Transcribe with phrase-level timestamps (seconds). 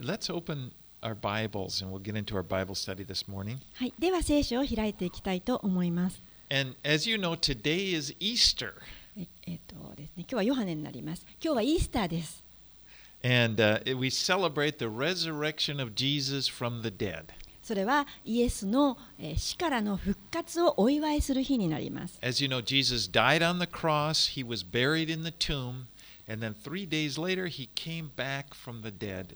[0.00, 0.70] Let's open
[1.02, 3.58] our Bibles and we'll get into our Bible study this morning.
[3.74, 6.22] はい、では聖書を開いていきたいと思います。
[6.50, 8.74] And as you know, today is Easter.
[9.16, 11.26] ええっとですね、今日はヨハネになります。
[11.42, 12.44] 今日はイースターです。
[13.24, 17.24] And、uh, we celebrate the resurrection of Jesus from the dead.
[17.60, 18.96] それはイエスの
[19.36, 22.20] 死からの復活をお祝いする日になります。
[22.22, 25.86] As you know, Jesus died on the cross, he was buried in the tomb,
[26.28, 29.34] and then three days later he came back from the dead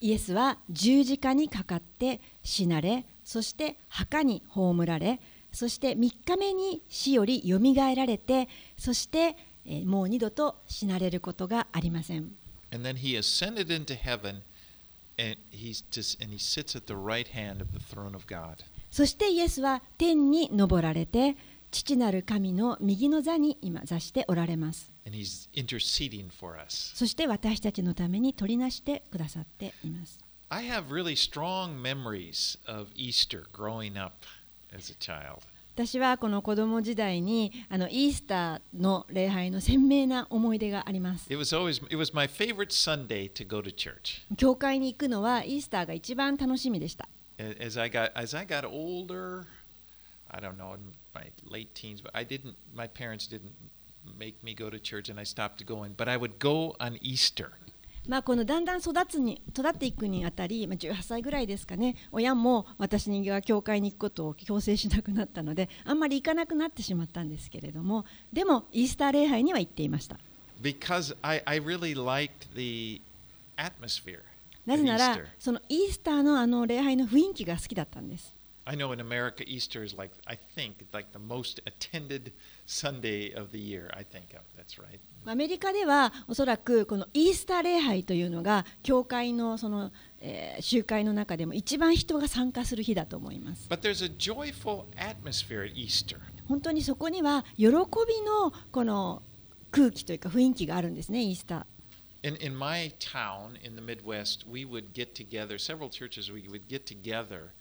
[0.00, 5.20] イエスは十字架にかかって死なれ、そして墓に葬られ、
[5.52, 8.48] そして3日目に死よりよみがえられて、
[8.78, 9.36] そして
[9.84, 12.32] もう二度と死なれることがありません。
[18.90, 21.36] そしてイエスは天に昇られて、
[21.70, 24.92] 父なる神の右の座に今座しておられます。
[26.96, 30.18] そして私たちのために取りなしてくださっています。
[30.48, 31.14] I have really
[32.96, 34.26] Easter growing up
[34.74, 35.38] as a child.
[35.76, 41.28] 私はこの子供時代にあのイースターの礼拝の鮮明な思い出があります。
[44.36, 47.08] 教会に行くのはイースターが一番楽しみでした。
[50.32, 50.80] I don't know, in
[51.14, 53.52] my late teens, but I didn't my parents didn't
[54.18, 57.50] make me go to church and I stopped going, but I would go on Easter.
[58.08, 70.16] まあ、このだんだん育つに育っていくにあたり、まあ、18歳ぐらいですかね親も私が教会に行くことを強制しなくなったのであんまり行かなくなってしまったんですけれどもでもイースター礼拝には行っていました
[70.62, 73.00] Because I, I really liked the
[73.56, 74.22] atmosphere.
[74.66, 78.34] なぜなら.そのイースターのあの礼拝の雰囲気が好きだったんです
[78.66, 82.32] I know in America, Easter is like, I think, like the most attended
[82.66, 83.90] Sunday of the year.
[83.94, 85.00] I think that's right.
[85.26, 96.18] アメリカではおそらくこのイースター礼拝というのが教会のその、えー集会の中でも一番人が参加する日だと思います But there's a joyful atmosphere at Easter.
[96.48, 99.22] 本当にそこには喜びのこの
[99.70, 101.64] 空気というか雰囲気があるんですねイースター
[102.22, 106.68] In, in my town in the Midwest, we would get together, several churches, we would
[106.68, 107.52] get together,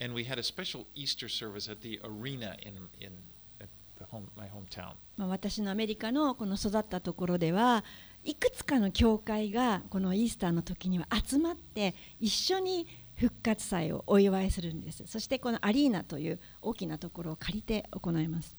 [0.00, 3.12] and we had a special Easter service at the arena in, in
[3.60, 3.68] at
[3.98, 4.94] the home, my hometown.
[5.16, 7.84] まあ、私のアメリカのこの育ったところでは
[8.24, 12.86] いくつかの教会がこのイースターの時には集まって一緒に
[13.16, 15.04] 復活祭をお祝いするんです。
[15.06, 18.56] そしてこのアリーナという大きなところを借りて行います。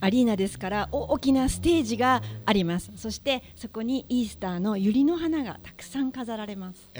[0.00, 2.90] アリーナですから大きなステージがあります。
[2.96, 6.90] そしてそこにイースターのユリの花がたくさん飾られます。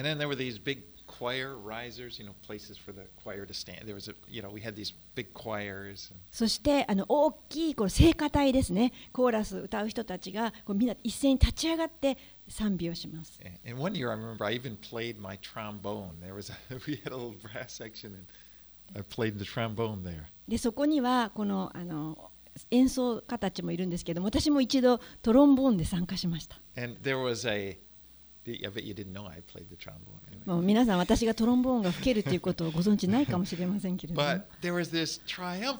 [1.18, 3.86] Choir risers, you know, places for the choir to stand.
[3.86, 6.12] There was a, you know, we had these big choirs.
[6.30, 12.16] そしてあの大きいこの聖歌隊ですねコーラス歌う人たちがこうみんな一斉に立ち上がって
[12.48, 16.20] 賛美をします And- one year I remember I even played my trombone.
[16.22, 16.54] There was a,
[16.86, 18.26] we had a little brass section and
[18.94, 20.24] I played the trombone there.
[20.46, 22.30] でそこにはこのあの
[22.70, 27.78] 演奏家たちもいるんですけども私も一度トロンボーンで参加しました And there was a,
[30.62, 34.28] 皆さん、私がトロンボーンが吹けるということをご存知ないかもしれませんけれども。
[34.28, 35.72] もう皆さん、私がトロンボー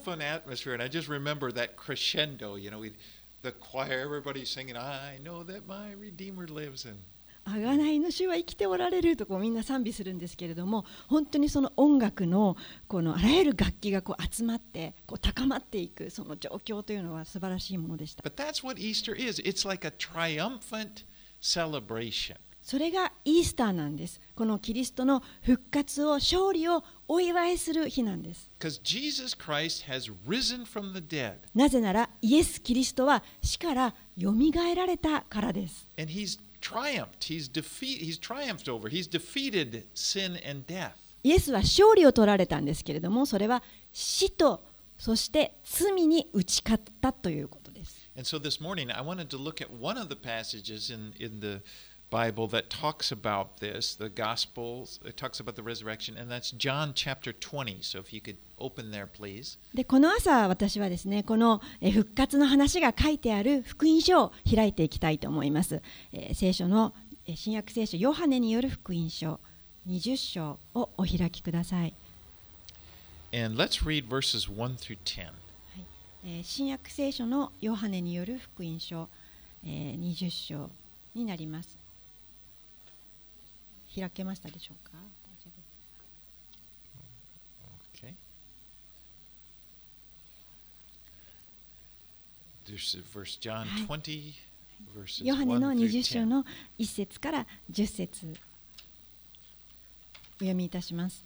[8.80, 12.58] ンが吹けるとみんな賛美するんですけれども、本当にその音楽の,
[12.88, 18.22] このあらゆる楽器がこう集まってこう高まっていくその状況というのは素晴らしいものでした。
[18.22, 19.40] But that's what Easter is.
[19.40, 21.06] It's like a triumphant
[21.40, 22.36] celebration.
[22.68, 35.88] それがイースターなんですこのキリストの復活を勝利をお祝いする日なんです Because Jesus Christ has risen from the dead, なぜならイエス・キリストは死からよみがえられたからです。
[35.98, 37.06] and He's triumphed.
[37.22, 38.02] He's defeat.
[38.02, 38.90] He's triumphed over.
[38.90, 40.90] He's defeated sin and death.
[41.22, 43.62] イエスは勝利を取られたんですけれども、それは
[43.94, 44.62] 死と
[44.98, 48.10] そして罪に打ち勝ったということです。
[48.14, 51.62] And so this morning, I wanted to look at one of the passages in, in the
[52.10, 56.92] Bible that talks about this, the Gospels, it talks about the resurrection, and that's John
[56.94, 57.82] chapter 20.
[57.82, 59.58] So if you could open there, please.
[59.74, 65.82] でこの朝私はですねこのえー復活の話が書いてある福音書を開いていきたいと思います、
[66.12, 66.94] えー聖書の
[67.26, 69.38] えー新約聖書ヨハネによる福音書
[69.86, 71.92] 20章をお開きください、
[73.32, 75.28] And let's read verses 1 through 10.
[76.24, 79.08] えー新約聖書のヨハネによる福音書、
[79.62, 80.70] えー20章
[81.14, 81.76] になります
[83.94, 84.92] 開けましたでしょうか？
[84.96, 85.62] 大丈夫
[87.94, 88.14] Okay.
[92.66, 94.32] There's verse John はい 20,
[94.94, 96.24] verses ヨハネの1 through 20章 10.
[96.26, 96.44] の
[96.78, 98.26] 1節から10節
[100.36, 101.24] お読みいたします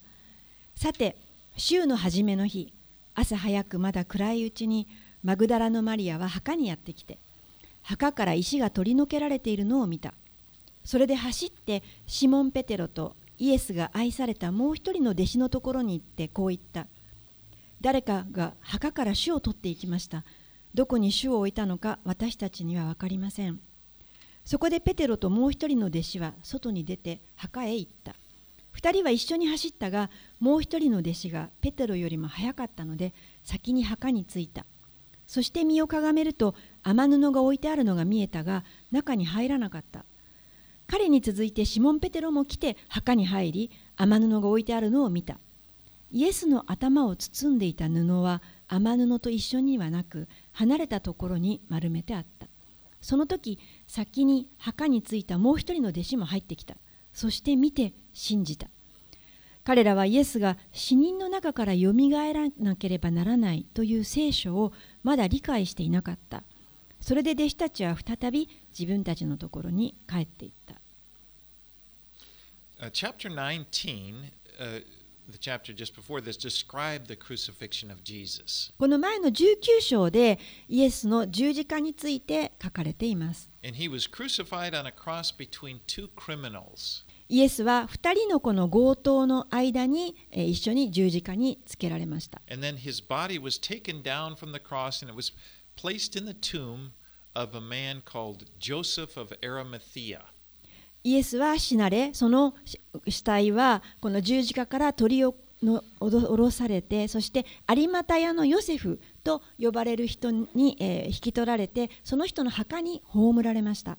[0.76, 1.16] さて
[1.56, 2.72] 週の初めの日
[3.14, 4.86] 朝早くまだ暗いうちに
[5.22, 7.18] マグダラのマリアは墓にやってきて
[7.82, 10.14] 墓から石が取り除けられているのを見た
[10.84, 16.86] それで走ってシモン・ペテロとイエスが愛されたもう一人の弟子のところに行ってこう言った。
[17.80, 20.24] 誰かが墓から主を取っていきました。
[20.74, 23.60] どこに主を置いたのか私たちには分かりません。
[24.44, 28.14] そこでペテロともう一人の弟子は外に出て墓へ行った。
[28.70, 33.12] 二人は一緒に走ったがもう一人の弟子がペテロよりも早かったので
[33.44, 34.64] 先に墓に着いた。
[35.26, 40.04] そして身をかがめると雨布が置いてあるのが見えたが中に入らなかった。
[40.86, 45.38] 彼に続いてシモン・ペテロも来て墓に入り雨布が置いてあるのを見た。
[46.10, 52.46] イエスの頭を包んでいた布は雨布と一緒にはなく離れたところに丸めてあった。
[53.00, 56.76] その時先に墓に着いたもう一人の弟子も入ってきた。
[57.12, 58.68] そして見て信じた。
[59.64, 66.42] 彼らはイエスが死人の中からよみがえらなければならないという聖書をまだ理解していなかった。
[67.00, 68.48] それで弟子たちは再び
[68.78, 70.74] 自分たちのところに帰っていった
[72.80, 74.24] Uh, chapter 19,
[74.58, 74.80] uh,
[75.30, 78.72] the chapter just before this, described the crucifixion of Jesus.
[78.76, 87.04] この前の19章でイエスの十字架について書かれています And he was crucified on a cross between two criminals.
[87.28, 95.32] イエスは2人のこの強盗の間にえー一緒に十字架につけられました And then his body was taken down from the cross and it was
[95.76, 96.90] placed in the tomb
[97.34, 100.22] of a man called Joseph of Arimathea.
[101.04, 102.54] イエスは死なれその
[103.08, 113.96] 死体はこの十字架から取りおの下ろされてそして有馬屋のヨセフと呼ばれる人に、えー引き取られてその人の墓に葬られました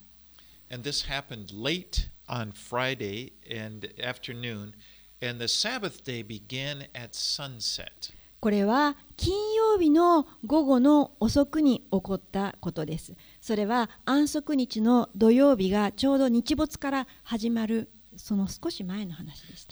[0.72, 4.74] And this happened late on Friday and afternoon,
[5.22, 8.12] and the Sabbath day began at sunset.
[8.44, 13.14] これは金曜日の午後の遅くに起こったことです。
[13.40, 19.68] それは安息日の土曜日がちょうど日没から始まるその少し前の話です。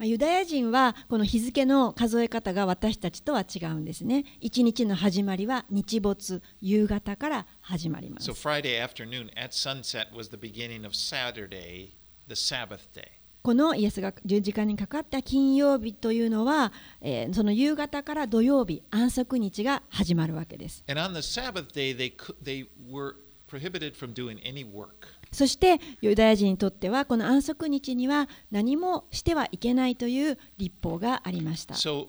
[0.00, 4.24] まあユダヤ人はこの日付の数え方が私たちとは違うんですね。
[4.40, 8.32] 一日の始まりは日没、夕方から始まります So,。
[8.32, 11.90] Friday afternoon at sunset was the beginning of Saturday,
[12.26, 13.08] the Sabbath day.
[13.42, 20.82] このイエスが十字架にかかった金曜日というのは、えーその夕方から土曜日、安息日が始まるわけです。
[20.88, 23.16] And on the Sabbath day, they, they were
[23.46, 25.19] prohibited from doing any work.
[25.32, 31.74] そしてユダヤ人にとってはこの安息日には何もしてはいけないという立法がありました。
[31.74, 32.08] So,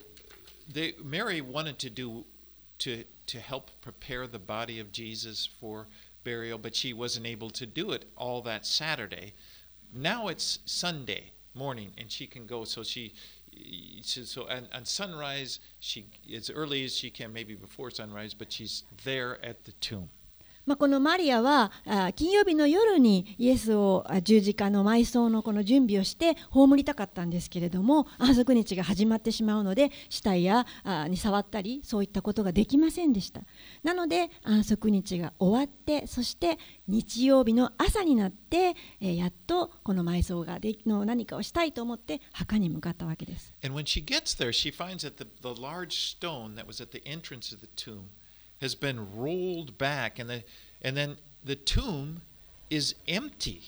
[0.71, 2.23] they, Mary wanted to do
[2.79, 5.87] to to help prepare the body of Jesus for
[6.23, 9.33] burial, but she wasn't able to do it all that Saturday.
[9.93, 12.63] Now it's Sunday morning, and she can go.
[12.63, 13.13] So she,
[14.01, 18.83] so on, on sunrise, she as early as she can, maybe before sunrise, but she's
[19.03, 20.09] there at the tomb.
[20.65, 21.71] まあ、このマリアは
[22.15, 30.65] 金曜日の夜にイエスを十字架の埋葬のこの準備をして葬りたかったんですけれども安息日が始まってしまうので死体や
[31.07, 33.41] に触ったりそういったことができませんでした。
[33.83, 36.57] なので安息日が終わってそして
[36.87, 43.55] 日曜日の朝になって、えやっとこの埋葬がでの何かをしたいと思って墓に向かったわけです。
[43.63, 47.01] And when she gets there, she finds that the, the large stone that was at the
[47.05, 48.09] entrance of the tomb
[48.61, 50.43] has been rolled back, and, the,
[50.81, 52.21] and then the tomb
[52.69, 53.61] is empty.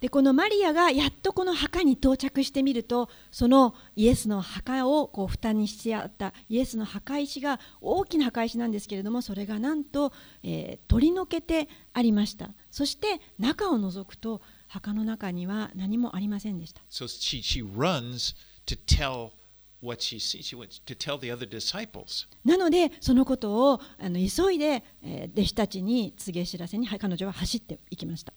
[0.00, 19.30] でこのマリアがやっとこの墓に到着してみるとそのイエスの墓をこう蓋にしてあったイエスの墓石が大きな墓石なんですけれどもそれがなんと、えー取り除けてありましたそして中を覗くと墓の中には何もありませんでした So she, she runs to tell
[22.44, 28.32] なので、そのことをあの急いで、え、弟子たちに告げ知らせに、彼女は走っていきました。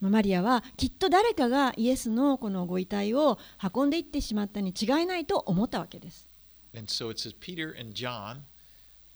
[0.00, 3.38] マリアはきっと誰かがイエスのこのご遺体を
[3.72, 6.28] 運んでいってしまったに違いないと思ったわけです。
[6.74, 8.42] And so it says Peter and John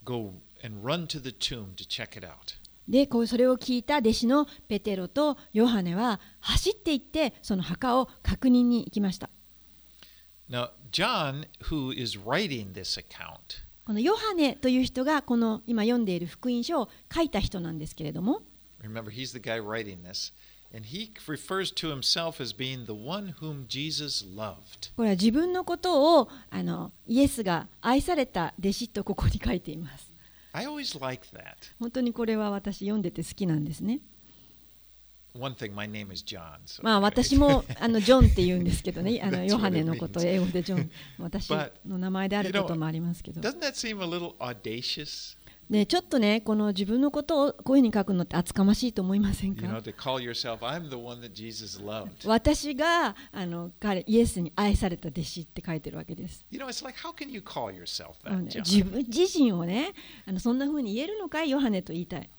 [0.05, 2.57] go and run to the tomb to check it out.
[2.89, 9.31] でこうそれを聞いた弟子のペテロとヨハネは走って行ってその墓を確認に行きました
[10.49, 18.43] Now, John, who is writing this account, このヨハネという人がこの今読んでいる福音書を書いた人なんですけれども
[18.81, 20.33] remember he's the guy writing this,
[20.75, 24.93] And he refers to himself as being the one whom Jesus loved.
[24.97, 30.06] これは自分のことをあのイエスが愛された弟子とここに書いています。
[30.57, 31.57] I always like that.
[31.79, 34.01] 本当にこれは私読んでて好きなんですね。
[35.39, 36.61] One thing, my name is John.
[36.65, 41.51] So まあ私もあのジョンって言うんですけどね、あのヨハネのこと.英語でジョン、私
[41.87, 43.43] の名前であることもありますけど。
[43.43, 45.36] doesn't that seem a little audacious?
[45.69, 49.67] でちょっとね、この自分のことをこういうふうに書くのって厚かましいと思いませんか？
[52.25, 56.47] 私があの彼イエスに愛された弟子って書いてるわけです。
[56.53, 56.61] 自
[58.85, 59.93] 分自身をね
[60.25, 62.31] あの、そんなふうに言えるのかい、ヨハネと言いたい。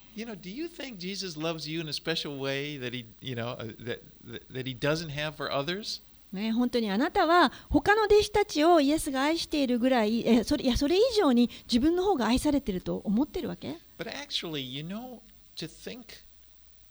[4.50, 6.02] That he doesn't have for others?
[6.32, 15.22] ね、本当にあなたは他の弟子たちをイエスが愛しているぐらいえそれいやそれ以上に自分の方が愛されていると思ってるわけ But actually, you know,
[15.56, 16.28] to think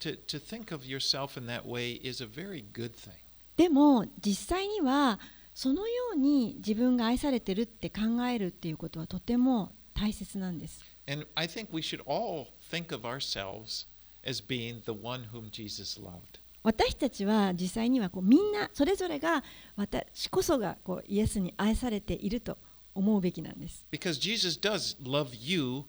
[0.01, 3.13] to, to think of yourself in that way is a very good thing.
[3.57, 5.19] でも実際には
[5.55, 10.83] そのように自分が愛されてるって考えるっていうことはとても大切なんです。
[11.09, 13.87] And I think we should all think of ourselves
[14.27, 16.41] as being the one whom Jesus loved.
[16.67, 19.45] 私たちは実際にはこうみんなそれぞれが
[19.77, 22.59] 私こそがこうイエスに愛されていると
[22.93, 23.87] 思うべきなんです。
[23.93, 25.85] Because Jesus does love you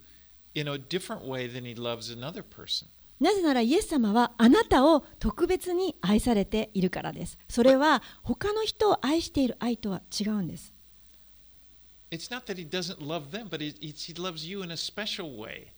[0.54, 2.86] in a different way than he loves another person.
[3.20, 7.40] なぜならイエス様はあなたを特別に愛されているからです。
[7.50, 10.76] それは他の人を愛している愛とは違うんです。
[12.12, 15.70] It's not that he doesn't love them, but he, he loves you in a special way.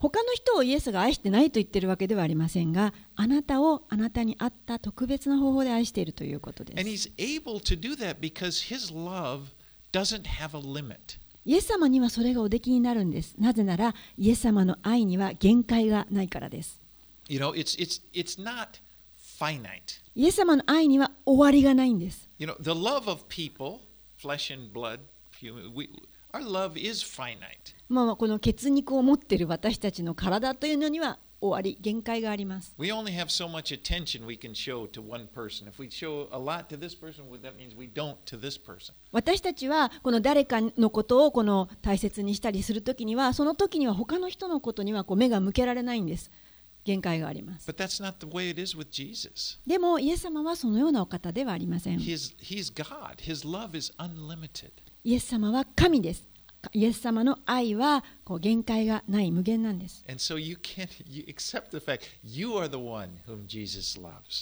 [0.00, 6.82] 他の人をイエスが愛してないと言ってるわけではありませんが、あなたをあなたに合った特別な方法で愛しているということです。
[11.44, 13.34] イエス様にはそれがおできになるんです。
[13.38, 16.80] なぜなら、イエス様の愛には限界がないからです。
[17.28, 18.42] You know, it's, it's, it's
[20.14, 22.26] イエス様の愛には終わりがないんです。
[22.38, 23.80] You know, the love of people,
[24.18, 25.00] flesh and blood,
[26.32, 27.79] our love is finite.
[27.90, 32.72] まあ、この血肉を持っている私たちの体というのには終わり、限界があります。
[32.78, 35.66] We only have so much attention we can show to one person.
[35.66, 38.92] If we show a lot to this person, that means we don't to this person.
[39.10, 46.30] 私たちはこの誰かのことをこの大切にしたりするときにはその時には他の人のことにはこう目が向けられないんです
[46.84, 49.58] 限界があります But that's not the way it is with Jesus.
[49.66, 53.16] でもイエス様はそのようなお方ではありません He's, he's God.
[53.16, 54.70] His love is unlimited.
[55.02, 56.29] イエス様は神です
[56.72, 60.58] イエス様の愛はこう限界がない無限なんです so you
[61.06, 61.24] you
[61.80, 62.02] fact.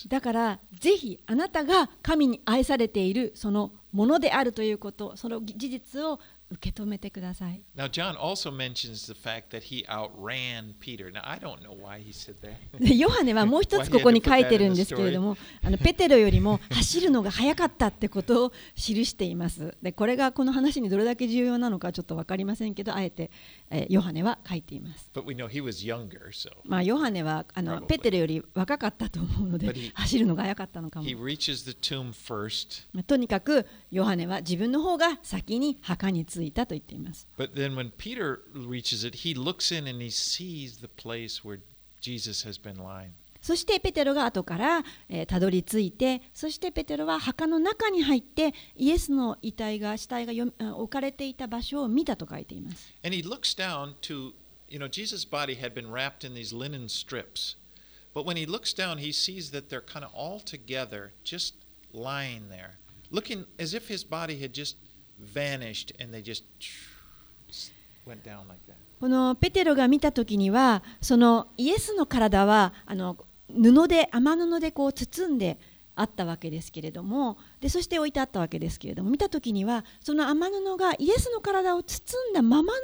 [0.09, 11.11] だからぜひあなたが神に愛されているそのものであるということその事実を受け止めてください Now, John also mentions the fact that he outran Peter.
[11.11, 12.57] Now, I don't know why he said that.
[12.83, 19.77] でヨハネはもう一つここに書いてるんですけれども、あのペテロよりも走るのが速かったってことを記しています。
[19.83, 23.31] でこれがこの話にどれだけ重要なのかちょっと分かりませんけど、あえて、
[23.71, 25.11] えーヨハネは書いています。
[25.15, 31.17] But we know he was younger, so まあ、ヨハネはあの.ペテロより若かったと思うので he-、走るのが速かったのかも he。
[31.19, 32.87] reaches the tomb first.
[33.05, 37.27] とにかくヨハネは自分の方が先に墓に着いたと言っています。
[37.37, 41.61] But then when Peter reaches it, he looks in and he sees the place where
[42.01, 43.11] Jesus has been lying.
[43.41, 52.93] そしてペテロが後から、えーたどり着いてそしてペテロは墓の中に入ってイエスの遺体が死体がよあ置かれていた場所を見たと書いています。
[53.05, 54.33] And he looks down to,
[54.69, 57.57] you know, Jesus' body had been wrapped in these linen strips.
[58.15, 61.55] But when he looks down, he sees that they're kind of all together, just
[61.93, 62.79] lying there,
[63.11, 64.77] looking as if his body had just
[65.21, 66.45] vanished and they just
[68.07, 68.77] went down like that.
[69.01, 73.17] このペテロが見た時にはそのイエスの体はあの
[73.49, 75.59] 布で雨布でこう包んで
[75.95, 82.81] あったわけですけれどもでそして置いてあったわけですけれども見た時にはその雨布がイエスの体を包んだままの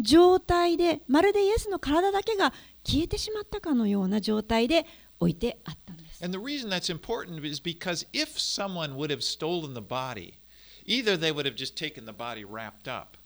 [0.00, 2.52] 状態でまるでイエスの体だけが
[2.84, 4.86] 消えてしまったかのような状態で
[5.20, 6.24] 置いてあったんです。
[6.24, 10.34] And the reason that's important is because if someone would have stolen the body,
[10.88, 13.16] either they would have just taken the body wrapped up,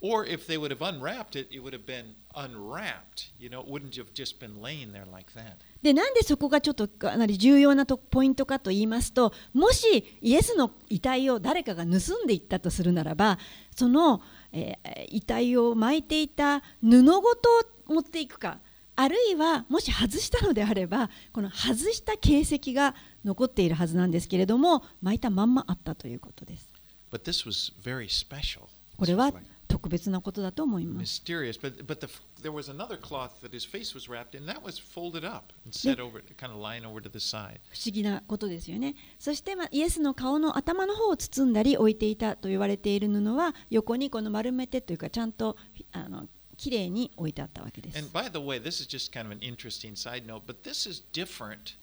[0.00, 3.30] or if they would have unwrapped it, it would have been unwrapped.
[3.38, 5.56] You know, it wouldn't have just been laying there like that.
[5.82, 13.38] でなんでそこがちょっとかなり重要なとポイントかと言いますともしイエスの遺体を誰かが盗んでいったとするならば
[13.74, 14.20] その、
[14.52, 17.48] えー遺体を巻いていた布ごと
[17.86, 18.58] 持っていくか
[18.96, 22.94] あるいはもし外したのであればこの外した形跡が
[23.24, 26.75] 残っているはずなんですけれども巻いたまんまあったということです。
[27.10, 28.68] But this was very special.
[28.96, 29.32] これは
[29.68, 31.22] 特別なことだと思います。
[31.22, 31.58] mysterious.
[31.60, 32.08] But but the,
[32.42, 34.46] there was another cloth that his face was wrapped in.
[34.46, 37.60] That was folded up and set over, kind of lying over to the side.
[37.70, 38.94] 不思議なことですよね。
[39.18, 45.56] そして、まあ、イエスの顔の頭の方を包んだり置いていたと言われている布は横にこの丸めてというかちゃんと
[45.92, 48.14] あの綺麗に置いてあったわけで And す。
[48.14, 51.76] by the way, this is just kind of an interesting side note, but this is different.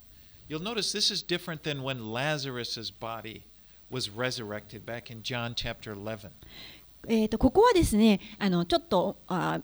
[0.50, 3.44] You'll notice this is different than when Lazarus's body
[3.94, 6.32] was resurrected back in John chapter 11.
[7.08, 9.62] えー、とここはですねあのちょっとあ、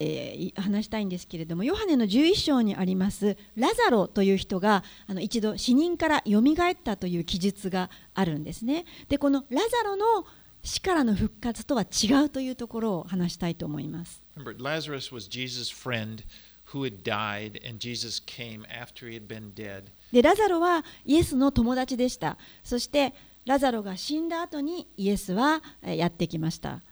[0.00, 8.84] えーい話したいんですけれどもヨハネの11章にありますラザロという人があの一度死人からよみがえったという記述があるんですね。
[9.08, 10.24] でこのラザロの
[10.64, 14.22] 死からの復活とは違うというところを話したいと思います。
[14.36, 16.24] Remember, Lazarus was Jesus' friend
[16.72, 19.84] who had died, and Jesus came after he had been dead.
[20.12, 22.38] でラザロはイエスの友達でした。
[22.62, 23.12] そして
[23.44, 26.82] ラザロが死んだ後にイエスはえーやってきました。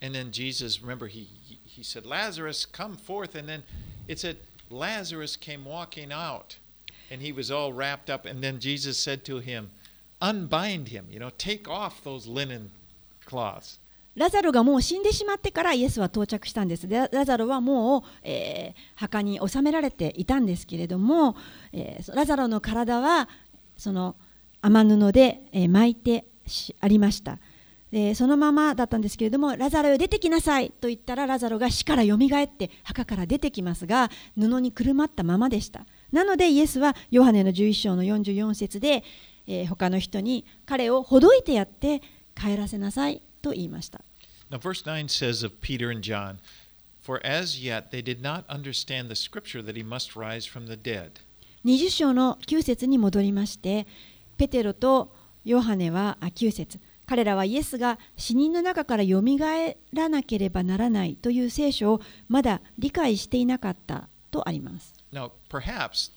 [0.00, 1.26] And then Jesus, remember, he,
[1.64, 3.34] he, said, Lazarus, come forth.
[3.36, 3.64] And then
[4.06, 4.36] it said,
[4.70, 6.56] Lazarus came walking out,
[7.10, 8.24] and he was all wrapped up.
[8.24, 9.70] And then Jesus said to him,
[10.20, 12.70] Unbind him, you know, take off those linen
[13.26, 13.80] cloths.
[14.14, 16.88] ラザロがもう死んでしまってからイエスは到着したんです。
[16.88, 21.36] でララザロはもう、えー墓に収められていたんですけれども、
[21.72, 23.28] えーラザロの体は
[23.76, 24.16] その
[24.68, 27.38] 雨布で、えー巻いてしありました。
[27.90, 35.86] でそのままだったんですけれども、ラザロよ出てきなさいと言ったらラザロが死からよみがえって墓から出てきますが、布にくるまったままでした。
[36.12, 39.04] なのでイエスはヨハネの11章の44節で、
[39.46, 42.02] えー他の人に彼をほどいてやって
[42.34, 44.02] 帰らせなさいと言いました。
[44.50, 46.36] Now, verse 9 says of Peter and John,
[47.00, 50.74] For as yet they did not understand the scripture that he must rise from the
[50.74, 51.12] dead.
[51.64, 53.86] 20章の9節に戻りまして
[54.38, 55.12] ペテロと
[55.44, 64.94] ヨハネは9節彼らはイエスが死人の中からよみがえらなければならないという聖書をまだ理解していなかったとあります。
[65.12, 66.12] Now, perhaps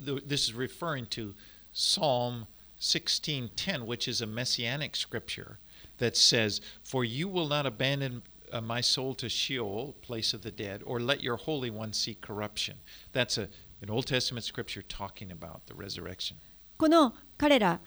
[0.00, 1.34] this is referring to
[1.72, 2.46] Psalm
[2.78, 5.56] 16:10, which is a messianic scripture
[5.98, 8.22] that says, "For you will not abandon
[8.62, 12.76] my soul to Sheol, place of the dead, or let your holy one see corruption."
[13.12, 13.48] That's a
[13.80, 16.36] an Old Testament scripture talking about the resurrection.
[16.78, 17.80] この彼ら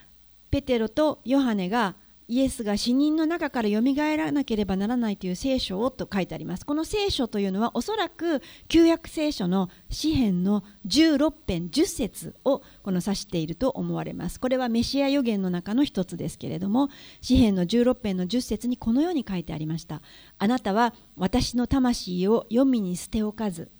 [0.51, 1.95] ペテロとヨハネが
[2.27, 6.65] イエスが死人の中からよみがえらなければならないという聖書をと書いてあります。
[6.65, 14.39] この聖書というのはおそらく旧約聖書の詩篇の16編10節をこの指していると思われます。
[14.39, 20.01] これはメシア予言の中の一つですけれども詩篇の16編の10節にこのように書いてありました。
[20.37, 23.71] あなたは私の魂を黄泉に捨ておかず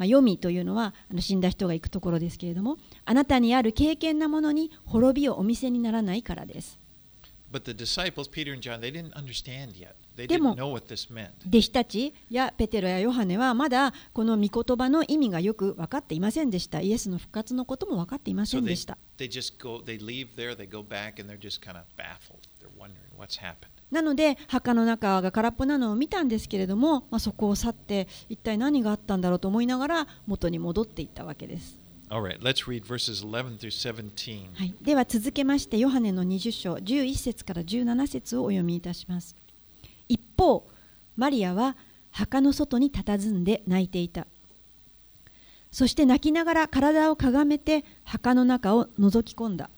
[0.00, 6.80] まあ、読みというのはあの死んだ人が行くところですけれども、あなたにある経験なものに滅びをお見せにならないからです。
[10.26, 10.54] でも、
[11.46, 16.80] 弟子たちやペテロやヨハネはまだこの御言葉の意味がよく分かっていませんでした。
[16.80, 18.96] イエスの復活のことも分かっていませんでした。
[23.90, 31.80] なので墓の中が空っぽなのを見たんですけれども、まあ、そこを去って一体何があったんだろうと思いながら元に戻っていったわけです。
[32.10, 34.48] Right, let's read verses 11 through 17.
[34.54, 39.36] はい、では続けましてヨハネの20章11節から17節をお読みいたします
[40.08, 40.66] 一方
[41.16, 41.76] マリアは
[42.10, 44.26] 墓の外に佇んで泣いていた
[45.70, 49.70] そして泣きながら体をかがめて墓の中を覗き込んだ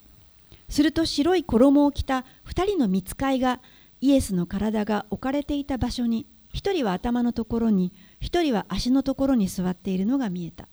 [0.71, 3.61] すると白い衣を着た2人の見つかいが
[4.03, 10.69] イエスの体が置かれていた場所に1人は頭のところに1人は足のところに座っているのが見えた。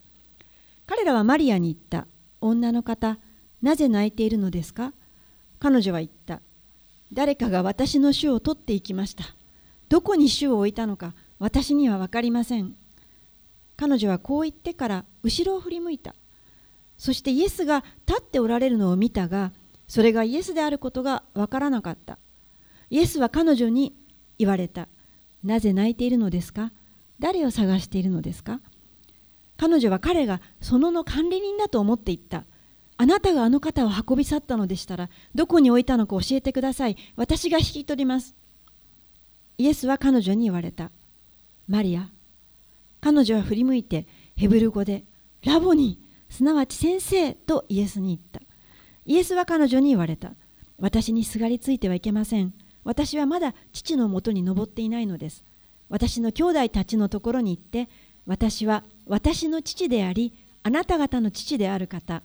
[0.88, 2.08] 彼らはマリアに言った。
[2.42, 3.20] 女の方
[3.62, 4.94] なぜ泣いているのですか？
[5.60, 6.42] 彼女は言った。
[7.14, 9.24] 誰かが私の主を取っていきました。
[9.90, 12.74] どこに主を置いたのか私には分かりません。
[13.78, 16.16] 彼女はこう言ってから後ろを振り向いた。
[16.98, 19.52] そしてイエスが立っておられるのを見たが
[19.88, 22.18] それがイエスであることが分からなかった。
[22.90, 23.96] イエスは彼女に
[24.38, 24.88] 言われた。
[25.44, 26.72] なぜ泣いているのですか？
[27.20, 28.60] 誰を探しているのですか？
[29.58, 32.46] 彼女は彼がそのの管理人だと思って言った。
[32.98, 36.98] あなたがあの方を運び去ったのでしたらどこに置いたのか教えてください。
[37.16, 38.36] 私が引き取ります。
[39.58, 40.92] イエスは彼女に言われた。
[41.68, 42.10] マリア
[43.02, 45.04] 彼女は振り向いてヘブル語で
[45.46, 48.42] ラボニーすなわち先生とイエスに言った。
[49.06, 50.34] イエスは彼女に言われた。
[50.78, 52.54] 私にすがりついてはいけません。
[52.84, 55.44] 私はまだ父のもとに登っていないのです
[55.90, 57.90] 私の兄弟たちのところに行って
[58.26, 62.22] 私は私の父でありあなた方の父である方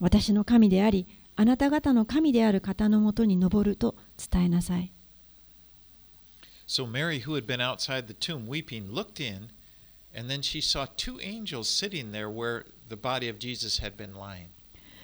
[0.00, 3.94] 私の神でありあなた方の神である方のもとに登ると
[4.30, 4.92] 伝えなさい
[6.66, 9.50] So Mary, who had been outside the tomb weeping, looked in,
[10.14, 14.14] and then she saw two angels sitting there where the body of Jesus had been
[14.14, 14.48] lying.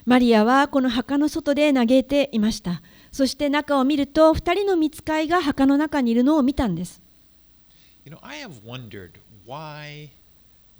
[0.09, 2.81] マリアはこの墓の外で嘆いていました。
[3.13, 7.03] そして中を見ると、二人の見つかいが墓の中にいるのを見たんです。
[8.07, 9.11] You know, I have wondered
[9.47, 10.09] why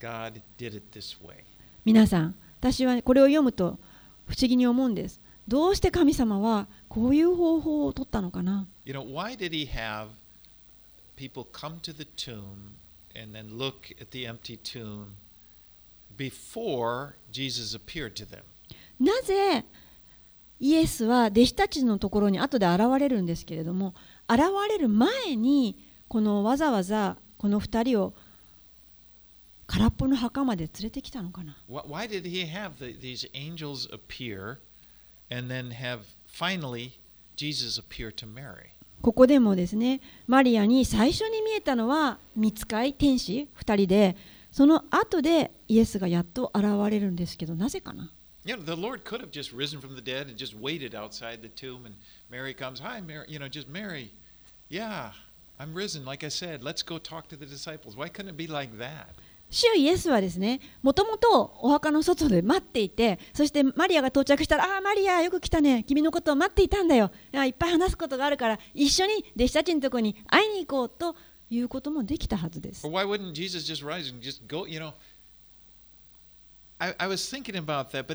[0.01, 1.45] God did it this way.
[1.85, 3.79] 皆さん、私はこれを読むと
[4.27, 5.21] 不思議に思うんです。
[5.47, 10.07] どうして神様はこういう方法を取ったのかな You know, why did he have
[11.17, 12.79] people come to the tomb
[13.15, 15.17] and then look at the empty tomb
[16.17, 18.41] before Jesus appeared to them?
[19.01, 19.65] なぜ
[20.61, 23.95] イエスは弟子たちのところに後で現れるんですけれども
[24.29, 25.77] 現れる前に
[26.09, 28.15] このわざわざこの2人を
[29.67, 34.57] 空っぽの墓まで連れてきたのかな？Why, did he have the, these angels appear
[35.31, 36.93] and then have finally
[37.37, 38.71] Jesus appear to Mary?
[39.03, 44.17] ここでもですねマリアに最初に見えたのは見つかい天使2人で
[44.51, 48.11] その後でイエスがやっと現れるんですけどなぜかな？
[48.49, 51.51] You know, the Lord could have just risen from the dead and just waited outside the
[51.51, 51.95] tomb, and
[52.31, 54.11] Mary comes, Hi, Mary, you know, just Mary,
[54.71, 55.13] yeah,
[55.61, 57.95] I'm risen, like I said, let's go talk to the disciples.
[57.95, 59.11] Why couldn't it be like that?
[59.51, 71.17] 主イエスはですねもともとお墓の外で待っていてそしてマリアが到着したら「ああマリアよく来たね君のことを待っていたんだよいっぱい話すことがあるから一緒に弟子たちのところに会いに行こう」と
[71.49, 74.67] いうこともできたはずです why wouldn't Jesus just rise and just go?
[74.67, 74.93] You know,
[76.79, 78.07] I, was thinking about that,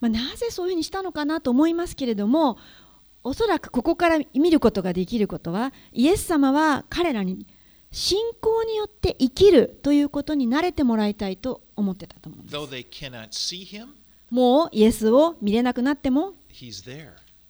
[0.00, 2.58] なぜそういうふうにしたのかなと思いますけれども、
[3.22, 7.46] おそらくここから見ることができることは、イエス様は彼らに
[7.92, 12.52] 信仰によって生きるということに慣れてもらいたいと思ってたと思うんす。
[14.30, 16.34] もうイエスを見れなくなっても、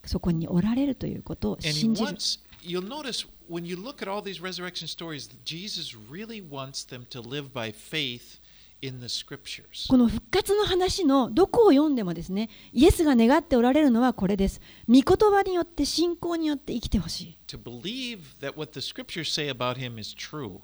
[0.05, 2.42] そこにおられるということを信じす。
[2.63, 7.53] You'll notice when you look at all these resurrection stories, Jesus really wants them to live
[7.53, 8.39] by faith
[8.81, 9.89] in the scriptures.
[9.89, 20.61] この復活の話のどこを読んでもですねイエスが願っておられるのはこれです御言葉によって信仰によって生きてほしい To believe that what the scriptures say about him is true.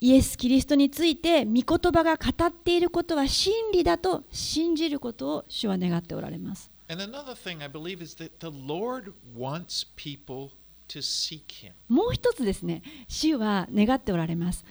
[0.00, 1.62] イエス・キリストについて御言
[1.92, 10.50] 葉が語っていることは真理だと信じることを主は願っておられます And another thing I believe is that the Lord wants people.
[11.88, 14.64] もう一つですね、主は願っておられます。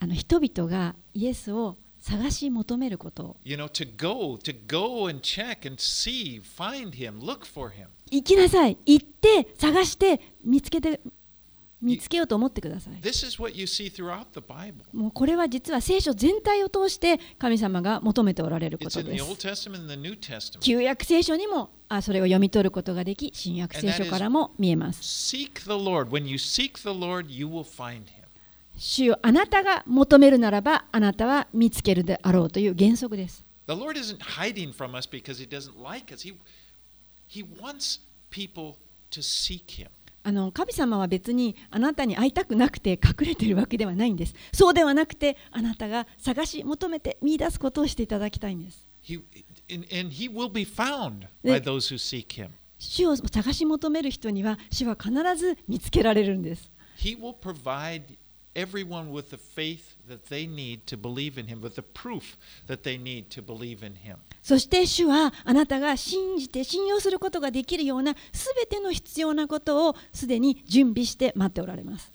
[0.00, 3.36] あの人々がイエスを探し求めること。
[8.10, 11.00] 行きなさい、行って、探して、見つけて、
[11.82, 13.00] 見つけようと思ってください。
[14.92, 19.24] もうこれは実は聖書全体を通して神様が求めておられることです。
[20.60, 25.00] 旧約聖書にもあそれを読み取ることができ、新約聖書からも見えます。
[25.02, 26.08] Seek the Lord.
[26.10, 28.18] When you seek the Lord, you will find him.
[28.76, 33.44] 主よあなたが求めるならばあなたは見つけるであろうという原則です。
[33.66, 36.22] The Lord isn't hiding from us because he doesn't like us.
[36.22, 36.34] He,
[37.28, 38.76] he wants people
[39.10, 39.88] to seek him.
[40.22, 44.34] あの神様は別にあなたに会いたくなくて隠れているわけではないんです。
[44.52, 48.86] そうではなくてあなたが探し求めて見出すことをしていただきたいんです。
[49.02, 49.20] He,
[52.78, 56.70] 主を探し求める人には主は必ず見つけられるんです。
[64.42, 72.12] そして主はあなたが信じて信用することができるようなすべての必要なことをすでに準備して待っておられます。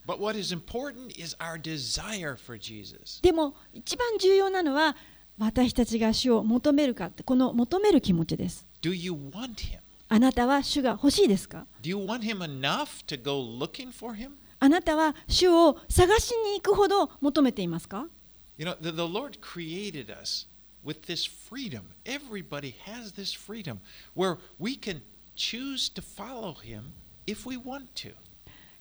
[3.21, 4.97] でも一番重要なのは、
[5.37, 8.67] 私たちが主を求めるかってこの求める気持ちです。
[10.09, 11.65] あなたは主が欲しいですか？
[14.59, 18.07] あなたは主を探しに行くほど求めていますか？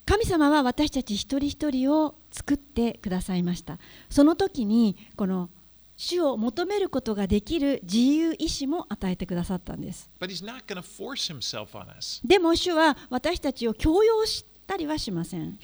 [0.05, 3.79] 神様は私たち一人一人を作ってくださいました。
[4.11, 5.49] その時にこの
[5.97, 10.11] 主を求めることができる自由意志も与えてくださったんです。
[12.25, 15.59] でも主は私たちを強要したりはしません。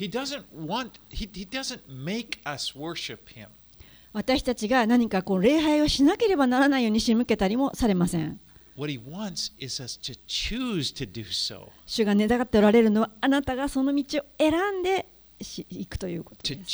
[0.55, 1.29] Want, he,
[3.27, 3.47] he.
[4.13, 8.41] 私たちが何かこう礼拝をしなければならないように仕向けたりもされません。
[11.31, 15.09] So, 主が願っておられるのはあなたがその道を選んで
[15.43, 16.71] し行くということです。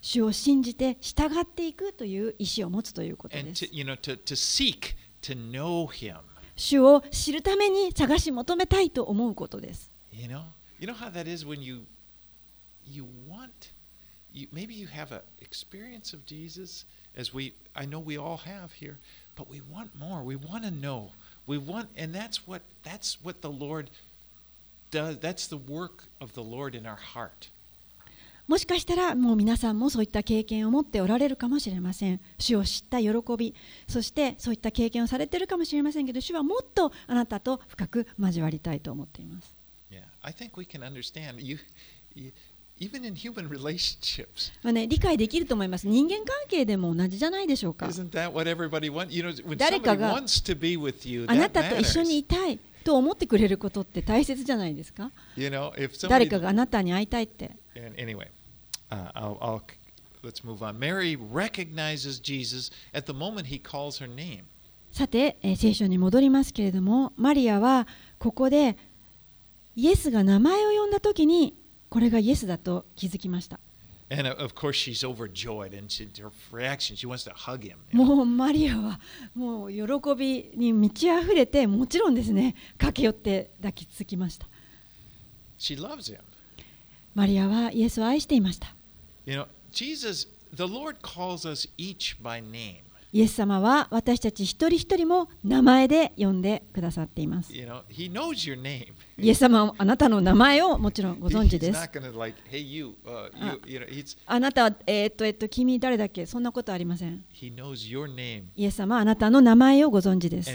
[0.00, 3.68] 主を信じて従っていくという意思を持つということです to,。
[3.72, 6.20] you know, to, to seek to.
[6.56, 10.42] 主を知るために探し求めたいと思うことです You know,
[10.78, 11.86] you know how that is when you
[12.84, 13.72] you want
[14.32, 16.84] you maybe you have an experience of Jesus
[17.16, 18.98] as we I know we all have here,
[19.36, 20.22] but we want more.
[20.22, 21.10] We want to know.
[21.46, 23.90] We want and that's what that's what the Lord
[24.90, 25.18] does.
[25.18, 27.48] That's the work of the Lord in our heart.
[28.50, 33.54] もしかしたらもう皆さんもそういった経験を持っておられるかもしれません主を知った喜び
[33.86, 39.54] そしてそういった経験をされているかもしれませんけど主はもっとあなたと深く交わりたいと思っています
[39.88, 41.58] Yeah, I think we can understand you,
[42.16, 42.32] you
[42.80, 44.50] even in human relationships.
[44.64, 49.12] まあね、理解できると思います人間関係でも同じじゃないでしょうか Isn't that what everybody wants?
[49.12, 56.24] You know, when 誰か somebody が wants to be with you, あなたと一緒に.いたいと思ってくれることって大切じゃないですか？You know, if 誰
[56.24, 58.26] somebody かがあなたに会いたいって And anyway,
[64.92, 67.86] さて、聖書に戻りますけれども、マリアは
[68.18, 68.76] ここで
[69.76, 71.54] イエスが名前を呼んだときに
[71.88, 73.60] これがイエスだと気づきました。
[77.92, 79.00] もうマリアは
[79.34, 79.84] もう喜
[80.16, 84.48] びに満ち溢れて、もちろんですね、駆け寄って抱きつきました。
[87.14, 88.74] マリアはイエスを愛していました。
[89.30, 92.82] You know, Jesus, the Lord calls us each by name.
[93.12, 97.52] イエス様は私たち一人一人も名前で呼んでくださっています。
[97.54, 97.60] イ
[99.28, 101.78] エス様はあなたの名前をもちろんご存知です。
[104.26, 106.26] あ,なたは、えっとえ、っと君誰だっけ？
[106.26, 107.24] そんなことありません。
[108.56, 110.50] イエス様あなたの名前をご存知です。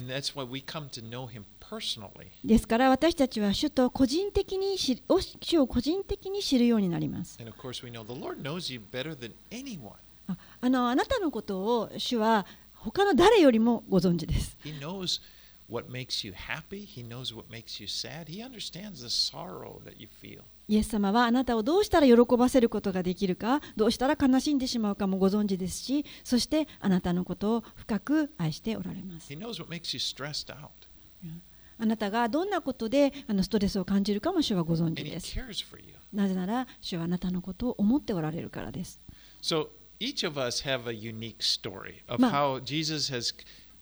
[2.44, 5.02] ですから私たちは主,と個人的に知
[5.42, 7.38] 主を個人的に知るようになります。
[10.62, 14.58] あ,のあなたのことを主は他の誰よりもご存知です。
[20.68, 29.32] イエス様はあなたをどうしたら喜ばせることができるか、どうしたら悲しんでしまうかもご存知ですし、そしてあなたのことを深く愛しておられます。
[31.78, 35.36] あなたがどんなことであのストレスを感じるかも主はご存知です.
[36.14, 39.00] なぜなら主はあなたのことを思っておられるからです
[39.42, 39.68] So
[40.00, 43.34] each of us have a unique story of まあ how Jesus has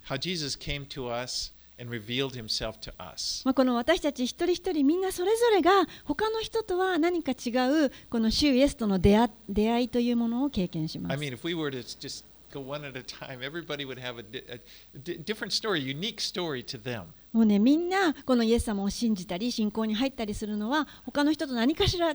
[0.08, 3.43] how Jesus came to us and revealed himself to us.
[3.45, 5.71] まあ、この私たち一人一人みんなそれぞれが
[6.06, 7.49] 他の人とは何か違
[7.86, 11.23] うこの主イエスとの出会出会いというものを経験しま I す。
[11.23, 14.60] mean, if we were to just go one at a time, everybody would have a, a
[14.99, 17.06] di- different story, unique story to them.
[17.34, 22.13] もうねみんなこのイエス様を信じたり信仰に入ったりするのは他の人と何かしら違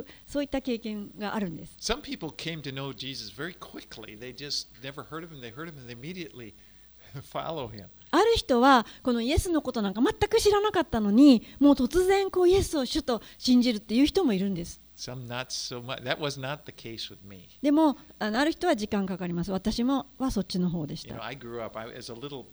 [0.00, 1.76] うそういった経験があるんです。
[1.78, 4.18] Some people came to know Jesus very quickly.
[4.18, 5.40] They just never heard of him.
[5.40, 6.54] They heard him and they immediately
[7.32, 7.86] follow him.
[8.10, 14.80] ある人はこのイエスのことなんか全く知らなかったのにもう突然こうイエスを主と信じるっていう人もいるんです。
[14.96, 16.02] Some not so much.
[16.04, 17.48] That was not the case with me.
[17.60, 19.50] でもあのある人は時間かかります。
[19.50, 21.24] 私もはそっちの方でし You know, た。
[21.26, 22.44] I grew up I, as a little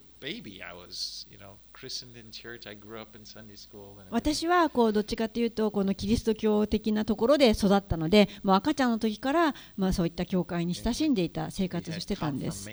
[4.12, 12.70] 私はこうどっちかというとこのキリスト教的なところで育ったのでもう赤ちゃんの時からまあそういった教会に親しんでいた生活をしてたんです。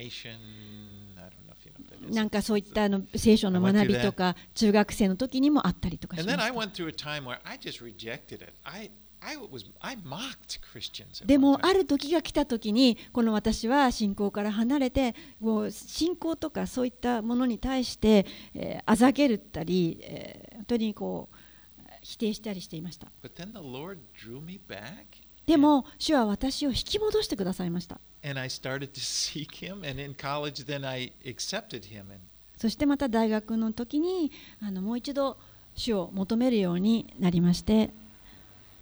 [2.11, 6.43] なんかそういったあの聖書の学びとか中学生の時にもあったりとかしました。
[11.25, 15.13] でもある時が来た時にこの私は信仰から離れて
[15.71, 18.25] 信仰とかそういったものに対して、
[18.85, 21.35] あざけるったり、えー、本当にこう
[22.01, 23.07] 否定したりしていました。
[25.45, 27.99] でも主は私を引き戻してくださいました。
[32.55, 35.37] そしてまた大学の時にあのもう一度
[35.75, 37.89] 主を求めるようになりまして。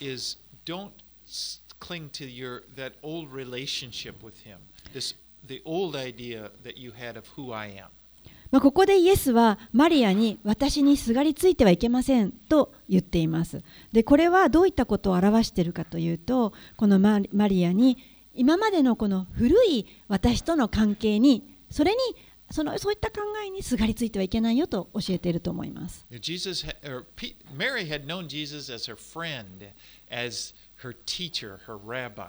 [0.00, 0.90] is, "Don't
[1.80, 4.58] cling to your that old relationship with him.
[4.92, 5.14] This
[5.46, 7.88] the old idea that you had of who I am."
[8.50, 13.62] まあ、ここでイエスはマリアに私にすがりついてはいけませんと言っています。
[13.92, 17.98] でこれはどういったことを表しているかというとこのマリアに
[18.34, 21.98] 今までのこの古い私との関係にそれに
[22.50, 26.06] そのそういった考えにすがりついてはいけないよと教えていると思います。
[26.20, 29.70] Jesus, ha- or Pe- Mary had known Jesus as her friend,
[30.10, 32.24] as her teacher, her rabbi.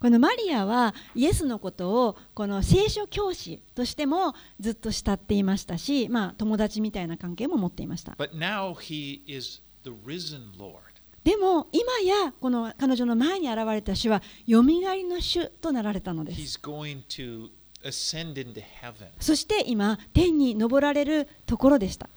[0.00, 8.12] このマリアはイエスのことをこの聖書教師としてもずっと慕っていましたし、まあ、友達みたいな関係も持っていました。
[8.18, 10.78] But now he is the risen Lord.
[11.22, 16.40] でも今やこの彼女の前に現れた主はよみがえりの主となられたのです。
[16.40, 17.50] He's going to.
[17.84, 19.08] ascend into heaven.
[19.20, 22.08] そして今、天に登られるところでした。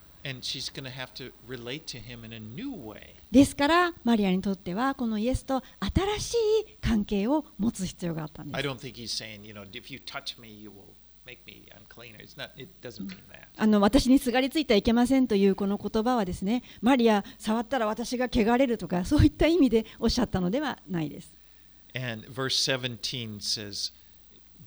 [3.32, 6.38] ですから、マリアにとっては、このイエスと新しい
[6.82, 8.58] 関係を持つ必要があったんです。
[13.58, 21.34] あの私にすがりついてはいけませんというこの言葉はですね、マリア、触ったら私が汚れるとか、そういった意味でおっしゃったのではないです。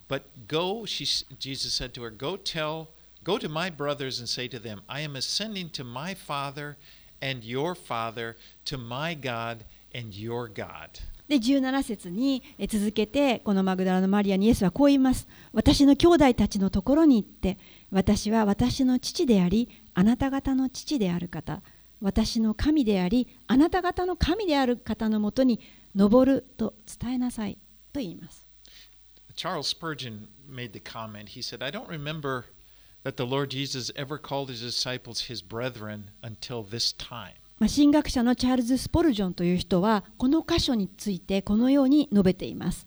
[0.09, 1.05] But go, she,
[1.38, 2.88] Jesus said to her, Go tell,
[3.25, 6.77] go to my brothers and say to them, I am ascending to my Father
[7.21, 10.90] and your Father, to my God and your God.
[11.29, 17.59] で17節に続けてこのマグダラのマリアにイエスはこう言います私の兄弟たちのところに行って
[17.90, 21.61] 私は私の父でありあなた方の父である方
[22.01, 25.61] 私の神でありあなた方の神である方のもとに
[25.94, 27.59] 登ると伝えなさい
[27.92, 28.47] と言います
[29.38, 31.29] Charles Spurgeon made the comment.
[31.29, 32.46] He said, I don't remember
[33.05, 37.35] that the Lord Jesus ever called his disciples his brethren until this time.
[37.61, 42.87] まあ神学者のチャールズ・スポルジョンという人はこの箇所についてこのように述べています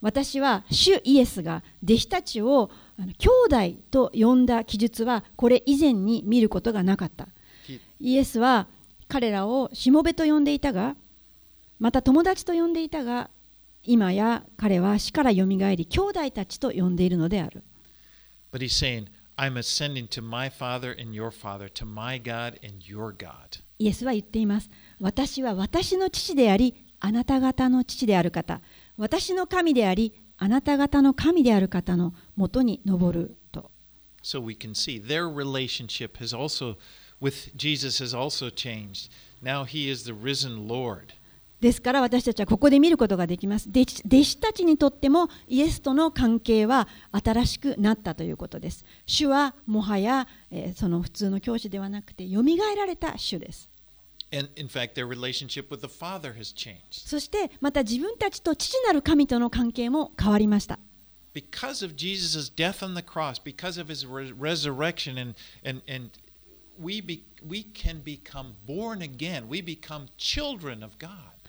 [0.00, 2.70] 私は主イエスが弟子たちを
[3.18, 7.26] 兄弟と呼んだ記述はこれ以前に見ることがなかった
[7.98, 8.68] イエスは
[9.08, 10.94] 彼らをしもべと呼んでいたが
[11.80, 13.28] また友達と呼んでいたが
[13.82, 17.62] 今や彼は死からよみがえり兄弟たちと呼んでいるのである
[18.52, 22.84] but he's saying, I'm ascending to my Father and your Father, to my God and
[22.84, 23.62] your God.
[23.78, 24.70] イエスは言っています。
[25.00, 28.60] 私は私の父であり、あなた方の父である方。
[28.96, 33.70] 私の神であり、あなた方の神である方のもとに登ると。
[34.22, 36.76] So we can see their relationship has also,
[37.20, 39.10] with Jesus, has also changed.
[39.42, 41.14] Now he is the risen Lord.
[41.62, 43.68] ですから私たちはここで見ることができます。
[43.68, 48.84] 弟子たちにとってもイエスとの関係は新しくなったということです。
[49.06, 53.70] 主はもはや、えーその普通の教師ではなくて、よみがえられた主です。
[54.32, 57.08] And in fact, their relationship with the Father has changed.
[57.08, 60.80] そしてまた自分たちと父なる神との関係も変わりました。
[61.32, 66.10] Because of Jesus' death on the cross, because of his re- resurrection, and, and, and
[66.76, 69.48] we, be, we can become born again.
[69.48, 71.41] We become children of God.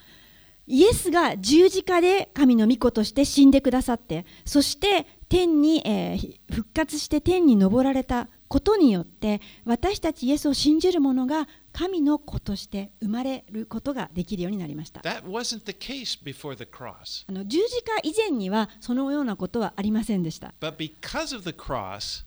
[0.66, 17.24] イエスが十字架で神の御子として死んでくださってそして天に、えー復活して天に昇られたことによって私たちイエスを信じる者が神の子として生まれることができるようになりました That wasn't the case before the cross.
[17.28, 22.24] あの十字架以前にはそのようなことはありませんでした But because of the cross,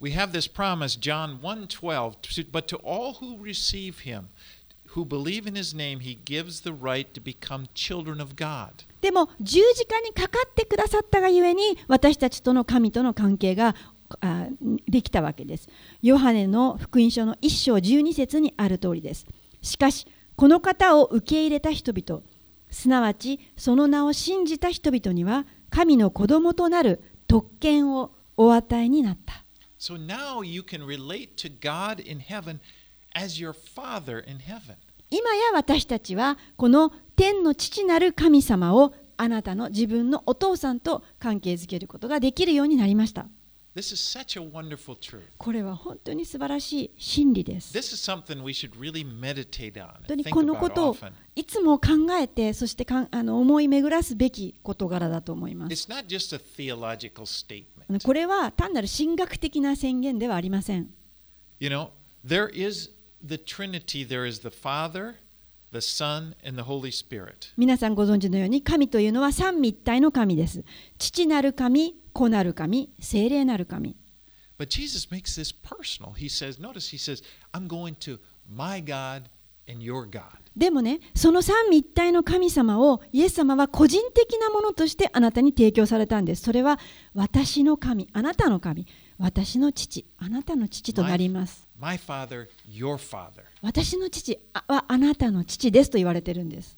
[0.00, 4.24] we have this promise, John 1:12, to- but to all who receive him,
[4.94, 8.86] who believe in his name, he gives the right to become children of God.
[9.00, 13.74] でも十字架にかかってくださったがゆえに私たちとの神との関係が
[14.20, 14.48] あ
[14.88, 15.68] できたわけです。
[16.02, 19.26] ヨハネの福音書の1章12節にある通りです。
[19.62, 22.22] しかしこの方を受け入れた人々
[22.70, 29.44] すなわちその名を信じた人々には神の子供となる特権をお与えになった。
[29.78, 32.58] So now you can relate to God in heaven
[35.10, 43.26] 今や私たちはこの天の父なる神様をあなたの自分のお父さんと関係づけることができるようになりました。
[45.38, 47.72] これは本当に素晴らしい真理です。
[49.98, 50.96] 本当にこのことを
[51.36, 51.88] いつも考
[52.20, 55.88] えて、そして思い巡らすべき事柄だと思います。
[58.02, 60.90] これは単なる神学的な宣言ではありません。
[63.22, 65.16] The Trinity, there is the Father,
[65.72, 67.52] the Son, and the Holy Spirit.
[67.56, 70.64] 皆さんご存知のように、神というのは三位一体の神です。
[70.98, 73.96] 父なる神、子なる神、精霊なる神。
[74.58, 76.12] But Jesus makes this personal.
[76.12, 77.22] He says, notice, he says,
[77.54, 79.30] I'm going to my God
[79.66, 80.40] and your God.
[80.56, 86.42] でもね、その三位一体の神様をイエス様は個人的なものとしてあなたに提供されたんです。
[86.42, 86.78] それは
[87.14, 88.86] 私の神、あなたの神、
[89.18, 91.69] 私の父、あなたの父となります。
[93.62, 96.76] 私の父はあなたの父ですと言われてるんです。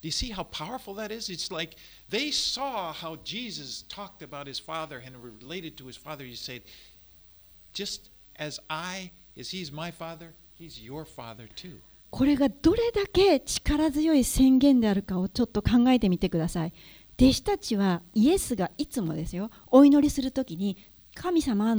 [12.11, 16.73] これがどれだけ力強い宣言であるかをちょっと考えてみてください。
[17.19, 20.77] 弟子たちはイエスがいつもですよ、お祈りするとに
[21.15, 21.75] 神様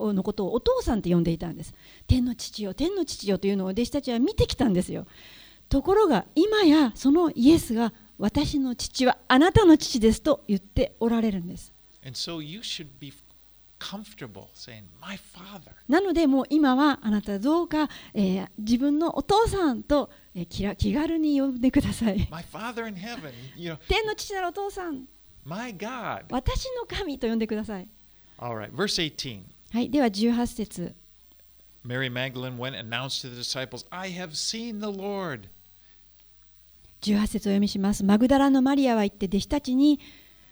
[0.00, 1.74] のことをお父さんって呼んでいたんです。
[2.06, 5.06] 天の父よ天の父よというのを弟子たちは見てきたんですよ。
[5.68, 11.72] ところが今やそのイエスが私の父はあなたの父ですと言っておられるんです。
[15.88, 22.28] なのでもう今はあなたどうか、えー自分のお父さんと、えー気ら気軽に呼んでください。
[23.88, 25.04] 天の父なるお父さん.
[26.30, 27.88] 私の神と呼んでください。
[28.38, 29.42] All right, verse 18.
[29.74, 30.94] はい、では18節
[31.84, 35.48] Mary Magdalene went and announced to the disciples, I have seen the Lord.
[37.02, 38.04] 18節を読みします。
[38.04, 39.98] マグダラのマリアは言って弟子たちに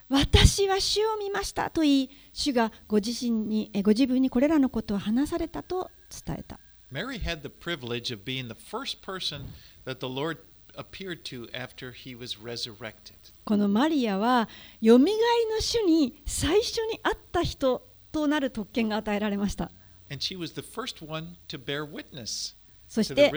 [0.09, 5.89] 私は主を見ましたと言い、主がご自身にえご自分にこれらのことを話されたと
[6.27, 6.59] 伝えた。
[6.91, 9.45] Mary had the privilege of being the first person
[9.87, 10.39] that the Lord
[10.77, 13.15] appeared to after he was resurrected.
[13.45, 14.49] このマリアは
[14.81, 19.71] よみがえりの主に最初に会った人となる特権が与えられました。
[22.89, 23.33] そして.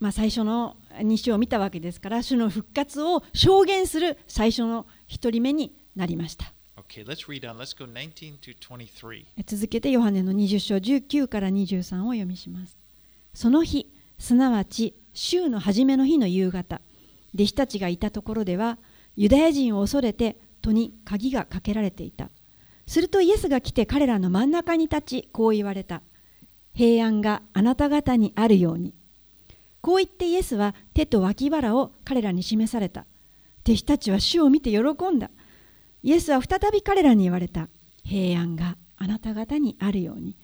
[0.00, 6.52] まあ、最初の日を見たわけですから主の復活を証言する最初の一人目になりました。
[6.76, 7.58] Okay, let's read on.
[7.58, 9.26] Let's go 19 to 23.
[9.46, 12.78] 続けてヨハネの20章19から23を読みします。
[13.34, 13.86] その日、
[14.18, 16.80] すなわち週の初めの日の夕方、
[17.34, 18.78] 弟子たちがいたところでは、
[19.16, 22.30] ユダヤ人を恐れて戸に鍵がかけられていた。
[22.90, 26.02] するとイエスが来て彼らの真ん中に立ち、こう言われた。
[26.74, 28.96] 平安があなた方にあるように。
[29.80, 33.06] こう言ってイエスは手と脇腹を彼らに示された。
[33.64, 34.80] 弟子たちは主を見て喜
[35.14, 35.30] んだ。
[36.02, 37.68] イエスは再び彼らに言われた。
[38.02, 40.36] 平安があなた方にあるように。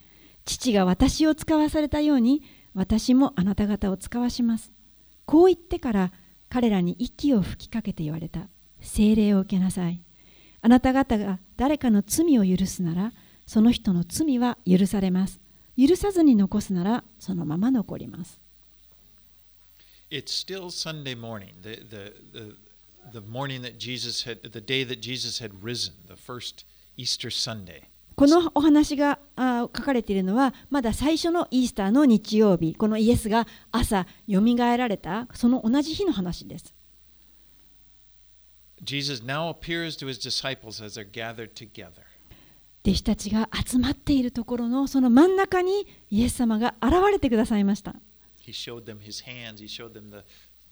[0.45, 2.43] 父が私を使わされたように、
[2.73, 4.71] 私もあなた方を使わします。
[5.25, 6.13] こう言ってから
[6.47, 8.47] 彼らに息を吹きかけて言われた。
[8.79, 10.06] 聖霊を受けなさい。
[10.67, 13.13] あなた方が誰かの罪を許すなら、
[13.45, 15.39] その人の罪は許されます。
[15.77, 18.41] 許さずに残すなら、そのまま残ります。
[28.17, 36.76] このお話が書かれているのは、まだ最初のイースターの日曜日、このイエスが朝、よみがえられた、その同じ日の話です。
[38.87, 42.03] Jesus now appears to his disciples as they're gathered together.
[42.85, 47.95] 弟子たちが集まっているところのその真ん中にイエス様が現れてくださいました
[48.39, 50.23] He showed them his hands, he showed them the,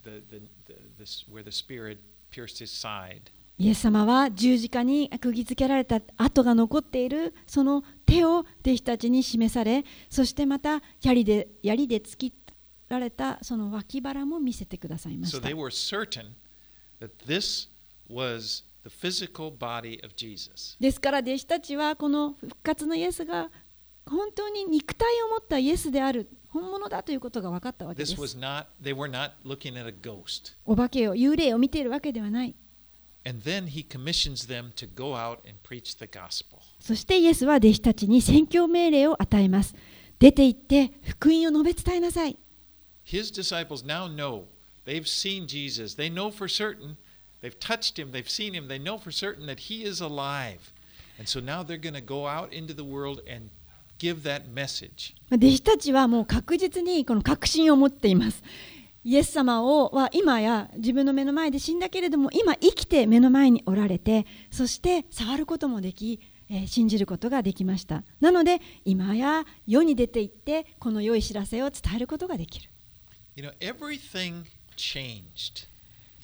[0.01, 1.97] the, the, the, this, where the Spirit
[2.31, 3.33] pierced his side.
[3.57, 12.33] イエス様は十字架に釘付けられた跡が残っているその手を弟子たちに示されそしてまた槍で槍で突き
[12.89, 16.31] られたその脇腹も見せてくださいま So した they were certain
[16.99, 17.69] that this
[18.09, 20.77] was the physical body of Jesus.
[20.79, 23.49] ですから弟子たちはこの復活のイエスが
[24.05, 30.55] 本当に肉体を持ったイエスである本物だということが分かったわけで This す was not, they were not looking at a ghost.
[30.65, 32.55] お化けを幽霊を見ているわけではない
[33.27, 36.59] And then he commissions them to go out and preach the gospel.
[36.79, 39.73] そしてイエスは弟子たちに宣教命令を与えます
[40.19, 42.37] 出て行って福音を述べ伝えなさい
[43.03, 44.43] His disciples now know
[44.85, 45.95] they've seen Jesus.
[45.95, 46.95] They know for certain,
[47.45, 50.73] they've touched him, they've seen him, they know for certain that he is alive.
[51.19, 53.49] And so now they're going to go out into the world and
[53.99, 55.13] give that message.
[55.31, 58.43] 弟子たちはもう確実にこの確信を持っています
[59.03, 66.19] イエス様をは今や自分の目の前で死んだけれども今生きて目の前におられてそして触ることもでき、
[66.49, 72.69] えー信じることができましたなので今や世に出て行ってこの良い知らせを伝えることができる
[73.35, 75.67] You know, everything changed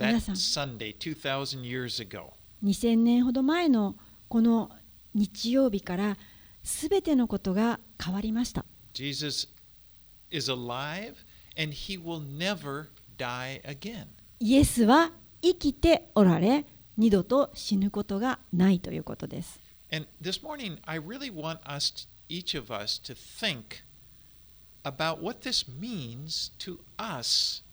[0.07, 0.35] 皆さん。
[0.35, 2.31] Sunday 2,000 years ago.
[2.63, 3.95] 2000年ほど前の
[4.27, 4.69] この
[5.13, 6.17] 日曜日から
[6.63, 9.47] 全てのことが変わりました Jesus
[10.29, 11.15] is alive
[11.57, 12.87] and he will never
[13.17, 14.07] die again.
[14.39, 16.65] イエスは生きておられ
[16.97, 19.59] 二度と死ぬことがないということです
[19.91, 23.83] And this morning, I really want us, each of us, to think
[24.83, 27.63] about what this means to us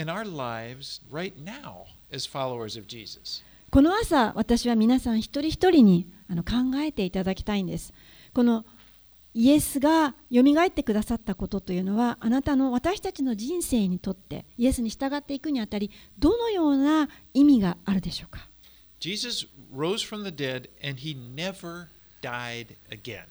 [0.00, 3.42] in our lives right now as followers of Jesus.
[3.70, 7.92] この朝私は皆さん一人一人にあの考えていただきたいんです
[8.34, 8.64] この
[9.32, 18.48] イエスがよみがえってくださったことというのはあなたの私たちの人生にとってイエスに従っていくにあたりどのような意味があるでしょうか
[18.98, 21.86] ？Jesus rose from the dead and he never
[22.22, 23.26] died again.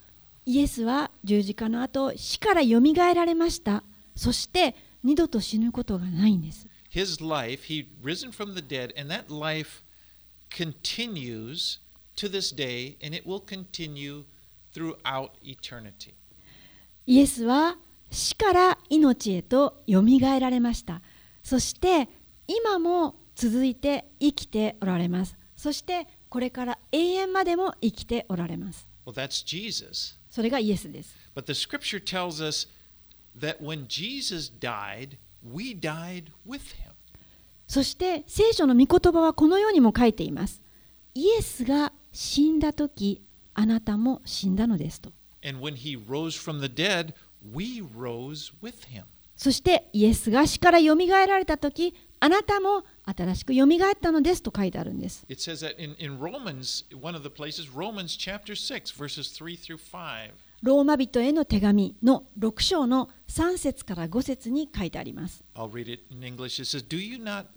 [0.46, 3.84] イエスは十字架の後死からよみがえられました
[4.16, 9.84] そして二度と死ぬことがないんです His life, he risen from the dead, and that life
[10.50, 11.80] continues
[12.16, 14.24] to this day, and it will continue
[14.74, 16.14] throughout eternity.
[17.06, 17.78] イエスは
[18.12, 21.02] 死から命へとよみがえられました
[21.44, 22.10] そして
[22.48, 30.16] 今も続いて生きておられますそしてこれから永遠までも生きておられます Well, that's Jesus.
[30.30, 32.68] それがイエスです But the scripture tells us
[33.40, 36.94] that when Jesus died, we died with him.
[37.68, 40.60] そして聖書の御言葉はこのようにも書いています
[41.14, 43.22] イエスが死んだ時
[43.54, 45.12] あなたも死んだのですと
[45.46, 47.14] And when he rose from the dead,
[47.54, 49.04] we rose with him.
[49.36, 59.30] そしてイエスが死からよみがえられた時あなたも新しくよみがえったのですと書いてあるんです It says that in, in Romans, one of the places, Romans chapter 6, verses
[59.32, 60.32] 3 through 5.
[60.63, 65.45] ローマ人への手紙の6章の3節から5節に書いてあります。
[65.55, 66.59] I'll read it in English.
[66.59, 67.49] It says, Do you not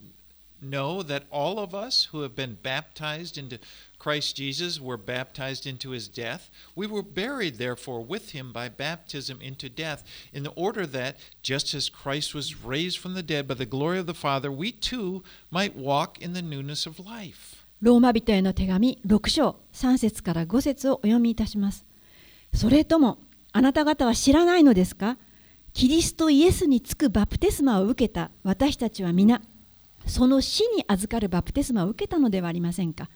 [0.62, 3.60] know that all of us who have been baptized into
[3.98, 6.50] Christ Jesus were baptized into his death?
[6.76, 11.74] We were buried, therefore, with him by baptism into death, in the order that, just
[11.74, 15.24] as Christ was raised from the dead by the glory of the Father, we too
[15.50, 17.64] might walk in the newness of life.
[17.80, 21.86] ローマ人への手紙6章3節から5節をお読みいたします。
[22.55, 23.19] それとも
[23.53, 25.19] あなた方は知らないのですか？
[25.73, 29.41] キリストイエスにつくバプテスマを受けた私たちは皆
[30.07, 33.09] その死に預かるバプテスマを受けたのではありませんか？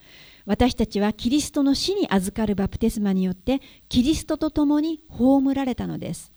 [0.47, 6.32] 私たちはキリストの死に預かるバプテスマによってキリストと共に葬られたのです。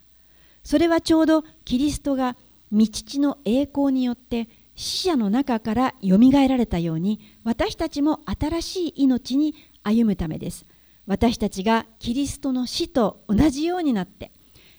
[0.63, 2.35] それはちょうどキリストが
[2.71, 10.65] 御父の栄光によって死者の中からよみがえられたように私たちも新しい命に歩むためです。
[11.09, 14.31] 私たちがキリストの死と同じようになって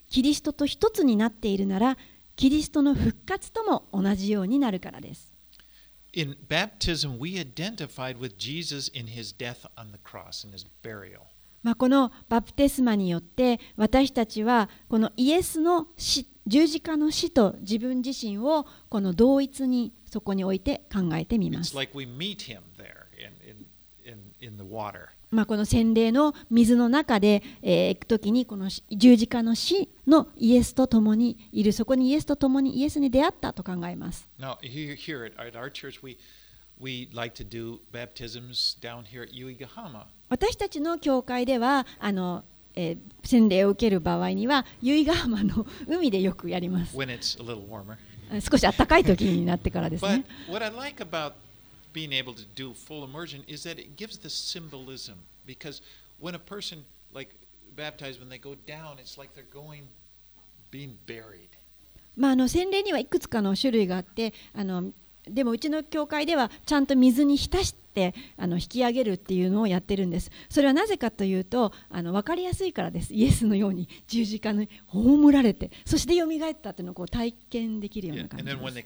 [0.09, 1.99] キリストと一つになっているなら
[2.37, 5.35] キリストの復活とも同じようになるからです。
[6.13, 11.23] In baptism, we identified with Jesus in his death on the cross and his burial.
[11.65, 21.77] まあ、このバプテスマによって私たちはこのイエスの死十字架の死と自分自身をこの同一にそこに置いて考えてみま It's す。
[21.77, 23.67] like we meet him there in, in,
[24.41, 25.09] in, in the water.
[25.31, 34.29] まあ、この洗礼の水の中で、えー行く時にこのし十字架の死のイエスと共にいるそこにイエスと共にイエスに出会ったと考えます。
[34.39, 36.19] Now, here, here at, at our church, we,
[36.81, 40.07] we like to do baptisms down here at Uigahama.
[40.29, 46.97] 私たちの教会ではあの、えー洗礼を受ける場合には由比ヶ浜の海でよくやります。
[46.97, 47.97] when it's a little warmer.
[48.49, 50.53] 少し暖かい時になってからですね But。
[50.53, 51.33] what I like about
[51.93, 55.17] being able to do full immersion is that it gives the symbolism.
[55.47, 55.83] Because
[56.19, 57.35] when a person, like
[57.77, 59.89] baptized, when they go down, it's like they're going,
[60.71, 61.49] being buried.
[62.17, 64.93] まあ、あの洗礼にはいくつかの種類があってあの
[65.29, 78.23] でもうちの教会ではちゃんと水に浸してあの引き上げるっていうのをやってるんですそれはなぜかというとあの分かりやすいからですイエスのように十字架に葬られてそしてよみがえったっていうのをこう体験できるよう Yeah.
[78.25, 78.85] な感じです they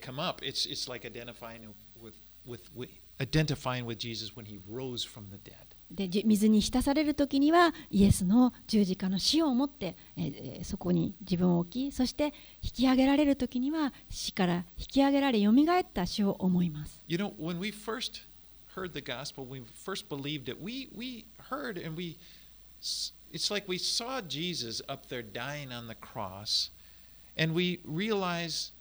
[2.47, 2.91] with, with,
[3.21, 5.57] identifying with Jesus when he rose from the dead.
[5.91, 12.33] でじ水に浸される時にはイエスの十字架の死を持って、えーえーそこに自分を置きそして
[12.63, 18.23] 引き上げられる時には死から引き上げられよみがえった死を思います You know, when we first
[18.75, 22.17] heard the gospel, when we first believed it, we, we heard and we,
[23.33, 26.71] it's like we saw Jesus up there dying on the cross,
[27.37, 28.73] and we realized,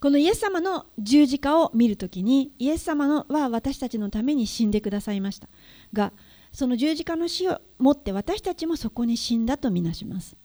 [0.00, 5.48] このイエス様の十字架を見るときに、イエス様のは私たちのために死んでくださいました。
[5.92, 6.12] が、
[6.52, 10.36] その十字架の死をもって私たちもそこに死んだとみなします。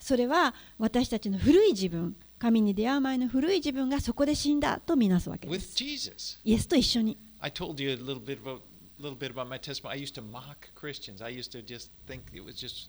[0.00, 5.76] それは私たちの古い自分、神に出会う前の古い自分がそこで死んだとみなすわけです。
[6.44, 7.18] イエスと一緒に。
[9.00, 9.94] Little bit about my testimony.
[9.96, 11.22] I used to mock Christians.
[11.22, 12.88] I used to just think it was just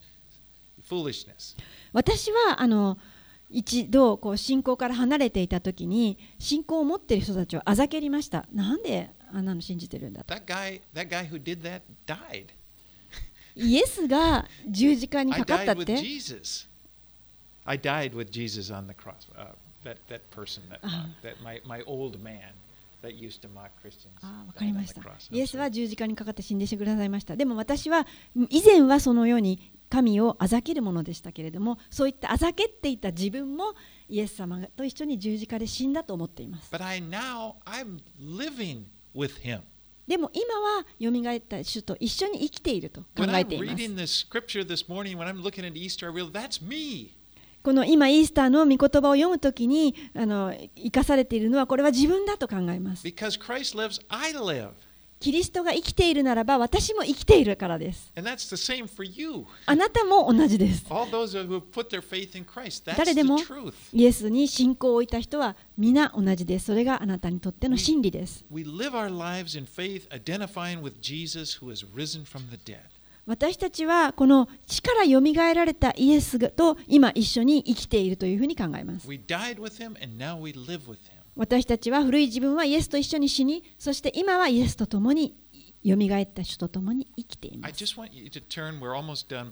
[0.88, 1.56] foolishness.
[1.92, 2.98] 私はあの
[3.50, 12.46] 一度こう信仰から離れていた時に信仰を持っている人たちをあざけりましたなんであんなの信じてるんだと That guy, that guy who did that died.
[13.56, 16.68] イエスが十字架に I かかったっ died with て Jesus.
[17.64, 19.28] I died with Jesus on the cross.
[19.36, 19.52] Uh,
[19.84, 21.08] that that person, that Ah.
[21.22, 22.52] that my my old man
[24.22, 25.00] あかりました.
[25.36, 27.36] イエスは.十字架にかかって死んでしてくださいました。
[27.36, 28.06] でも私は
[28.48, 33.74] 以前はそのように神をあざけるものでしたけれどもそういったあざけっていた自分も
[34.08, 38.84] イエス様と一緒に十字架で死んだと思っています But I now I'm living
[39.14, 39.62] with him.
[40.06, 43.76] でも今はよみがえった主と一緒に生きていると考えています
[47.62, 53.06] この今イースターの御言葉を読むときにあの生かされているのはこれは自分だと考えます。
[55.20, 58.10] キリストが生きているならば私も生きているからです。
[59.66, 60.86] あなたも同じです。
[62.96, 63.36] 誰でも
[63.92, 66.64] イエスに信仰を置いた人は皆同じです。
[66.66, 68.46] それがあなたにとっての真理です。
[73.30, 79.08] 私たちはこの地からよみがえられたイエスと今一緒に生きているというふうに考えます。
[81.36, 85.36] 私たちは古い自分はイエスと一緒に死に、そして今はイエスとともに
[85.84, 87.84] よみがえった人とともに生きています。
[87.84, 89.48] Done,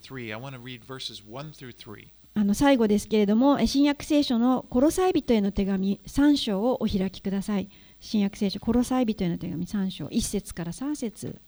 [0.00, 0.30] three.
[0.30, 2.06] Read verses through three.
[2.36, 7.68] あの最後ですけれども、新約聖書の「コロサイ人への手紙」3章をお開きください。
[7.98, 11.40] 新約聖書「コロサイ人への手紙」3章、1節から3節。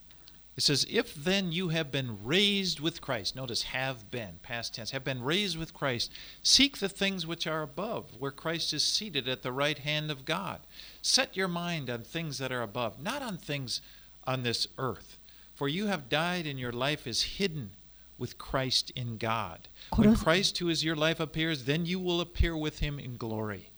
[0.56, 4.90] It says, If then you have been raised with Christ, notice have been, past tense,
[4.90, 6.12] have been raised with Christ,
[6.42, 10.26] seek the things which are above, where Christ is seated at the right hand of
[10.26, 10.60] God.
[11.00, 13.80] Set your mind on things that are above, not on things
[14.24, 15.16] on this earth.
[15.54, 17.70] For you have died, and your life is hidden
[18.18, 19.68] with Christ in God.
[19.96, 23.16] When Colos- Christ, who is your life, appears, then you will appear with him in
[23.16, 23.70] glory.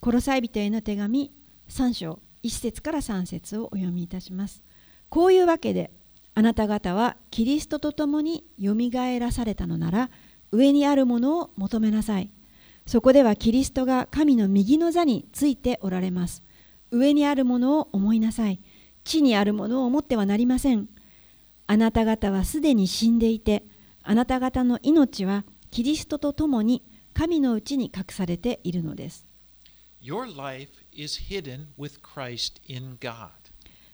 [0.00, 1.32] コロサイ人への手紙
[1.68, 4.62] 3章1節から3節をお読みいたします。
[5.08, 5.90] こういうわけで
[6.33, 10.09] あなた方はキリストと共によみがえらされたのなら
[10.51, 12.29] 上にあるものを求めなさい。
[12.85, 16.43] そこではキリストが神の右の座についておられます。
[16.91, 18.59] 上にあるものを思いなさい。
[19.03, 20.89] 地にあるものを思ってはなりません。
[21.67, 23.63] あなた方はすでに死んでいて、
[24.03, 29.25] あなた方の命はキリストと共に神のうちに隠されているのです。
[30.01, 33.29] Your life is hidden with Christ in God.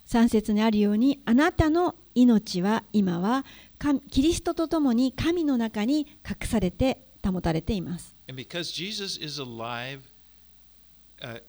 [0.08, 3.46] 3節にあるようにあなたの命は今は
[3.78, 8.16] 神キリストと共に神の中に隠されて保たれています。
[8.30, 10.00] And because Jesus is alive,
[11.22, 11.42] uh,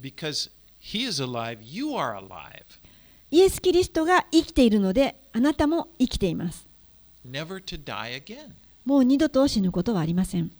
[0.00, 2.64] because he is alive, you are alive.
[3.30, 6.66] イエス・キリストが生きているのであなたも生きています。
[7.26, 8.52] never to die again.
[8.84, 10.50] もう二度と死ぬことはありません。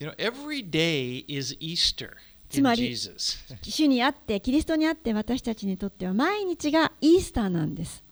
[0.00, 2.10] You know, every day is Easter
[2.48, 2.96] つまり、
[3.62, 8.04] 主にあって、キリストにあって、私たちにとっては毎日がイースターなんです。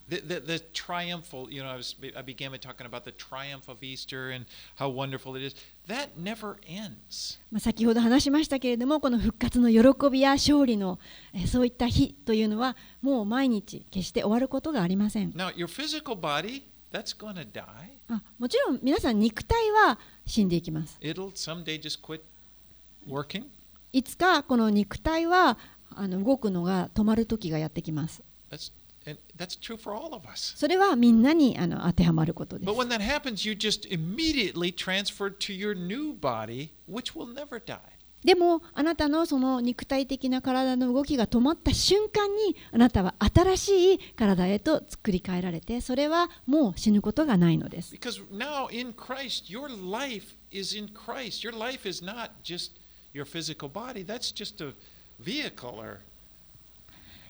[7.57, 10.99] 先ほど話しましたけれども、この復活の喜びや勝利の
[11.47, 15.31] そういった日というのは、もう毎日決して終わることがありません。
[18.09, 20.97] あもちろん、皆さん、肉体は死んでいきます。
[23.93, 25.57] いつかこの肉体は
[25.95, 28.23] あの動くのが止まる時がやってきます。
[30.57, 32.65] それはみんなにあの当てはまることです。
[38.23, 47.93] でも、あなたのその肉体的な体の動きが止まった瞬間に、あなたは新しい体へと作り変えられて、それはもう死ぬことがないのです。
[53.13, 54.73] Your physical body, that's just a
[55.19, 55.99] vehicle or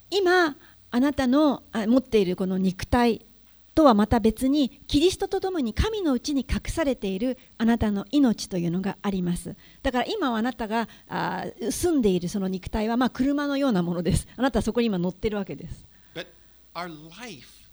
[0.09, 0.55] 今
[0.91, 3.25] あなたのあ持っているこの肉体
[3.73, 16.27] とはまた別にキリストと共に神のうちに隠されているあなたの命というのがありますだから今はあなたがあ住んでいるその肉体はまあ車のようなものですあなたはそこに今乗ってるわけです but
[16.75, 17.69] our life,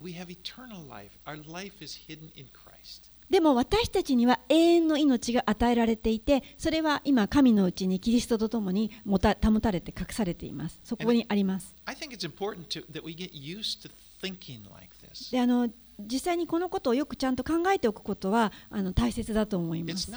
[0.00, 1.18] we have eternal life.
[1.26, 2.65] Our life is hidden in Christ.
[3.30, 10.80] でも私たちには永遠の命が与えられていてそれは今神のうちにキリストと共にもた保たれて隠されています。
[10.84, 11.74] そこにあります。
[14.72, 14.96] Like.
[15.30, 15.68] であの
[15.98, 20.10] 実際にこのことをよくちゃんと考えておくことはあの大切だと思います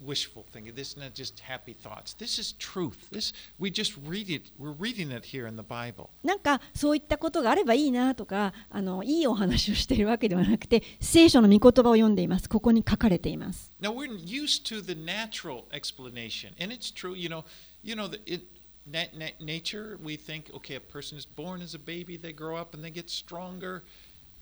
[0.00, 0.74] wishful thinking.
[0.74, 2.14] This is not just happy thoughts.
[2.14, 3.08] This is truth.
[3.10, 4.50] This, we just read it.
[4.58, 6.10] We're reading it here in the Bible.
[6.22, 17.14] なんかそういったことがあればいいなとかあのいいお話をしているわけではなくて聖書の御言葉を読んでいますここに書かれています Now we're used to the natural explanation, and it's true.
[17.14, 17.44] You know,
[17.82, 18.42] you know, the, it,
[18.86, 19.98] na- na- nature.
[20.02, 22.90] We think, okay, a person is born as a baby, they grow up and they
[22.90, 23.82] get stronger,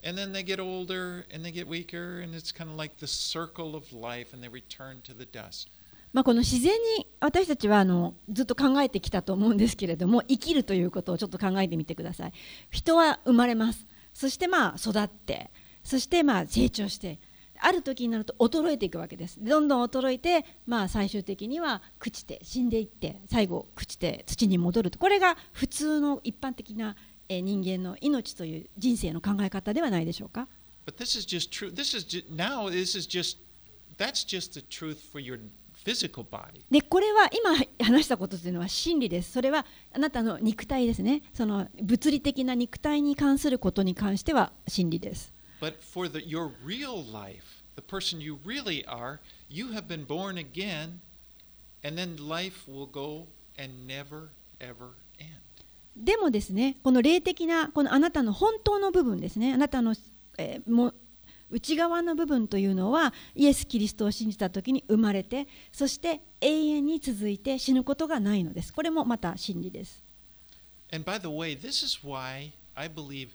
[0.03, 3.07] And then they get older and they get weaker, and it's kind of like the
[3.07, 5.69] circle of life, and they return to the dust.
[6.13, 12.31] まあ、この自然に私たちはあのずっと考えてきたと思うんですけれども生きるということをちょっと考えてみてください。
[12.71, 13.85] 人は生まれます。
[14.13, 15.51] そしてまあ育って
[15.83, 17.19] そしてまあ成長して
[17.59, 19.43] ある時になると衰えていくわけです。
[19.43, 24.99] どんどん衰えて、まあ、最終的には朽ちて死んでいって最後朽ちて土に戻ると。
[24.99, 26.95] これが普通の一般的な
[27.29, 30.47] 人間の命という人生の考え方ではないでしょうか
[30.85, 31.69] But this is just true.
[31.69, 32.69] This is just, now.
[32.69, 33.37] This is just
[33.97, 35.39] that's just the truth for your
[35.83, 36.61] physical body.
[36.71, 39.31] でこれは今話したことというのは真理です。
[39.31, 41.21] それはあなたの肉体ですね。
[41.33, 45.33] その物理的な肉体に関することに関しては真理です。
[45.59, 49.19] But for the, your real life, the person you really are,
[49.49, 50.99] you have been born again,
[51.83, 54.91] and then life will go and never ever.
[55.97, 59.95] でもですね、この霊的なこのあなたの本当の部分ですね、あなたの、
[60.37, 60.93] えーも
[61.49, 68.73] 内側の部分というのはイエス・キリストを信じた時に生まれてそして永遠に続いて死ぬことがないのです。
[68.73, 70.03] これもまた真理です。
[70.91, 73.29] And by the way, this is why I believe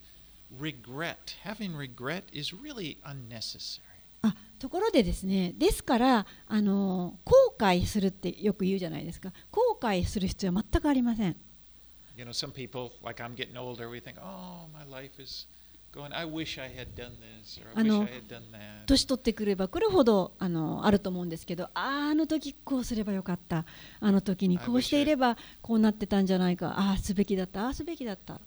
[0.60, 3.80] regret, having regret, is really unnecessary.
[4.22, 11.36] あところでですねですからあの後悔するってよく言うじゃないですか後悔する必要は全くありません
[12.16, 15.46] You know, some people, like I'm getting older, we think, oh, my life is
[18.86, 21.82] 年取ってくればくるほどあ,のあると思うんですけどあ,あ
[22.12, 23.66] あの時こうすればよかった。
[24.00, 26.78] あの時にこうしていればこうなってたんじゃないか。
[26.78, 27.66] ああすべきだった。
[27.66, 28.40] ああすべきだった。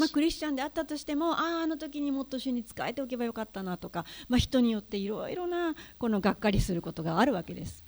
[0.00, 7.84] まあ、クリスチャンであったとしてもあ,ああの時にもっと主に仕えておけばよかったなとか、まあ、人によっていろいろなこのがっかりすることがあるわけです。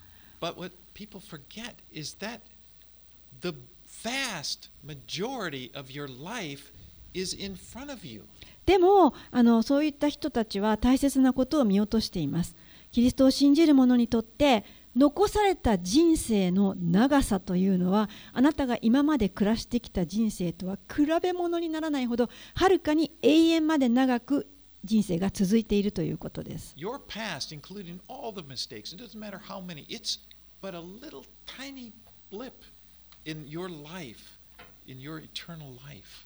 [3.47, 3.55] The
[4.03, 6.72] vast majority of your life
[7.14, 8.24] is in front of you.
[8.64, 12.57] でもあのそういった人たちは大切なことを見落としています。
[12.90, 14.64] キリストを信じる者にとって
[14.97, 24.49] 残された人生の長さというのはあなたが今まで暮らしてきた人生とは比べ物にならないほどはるかに永遠まで長く
[24.84, 26.74] 人生が続いているということです。
[26.76, 30.20] Your past, including all the mistakes, it doesn't matter how many, it's
[30.62, 31.92] but a little tiny
[32.30, 32.53] blip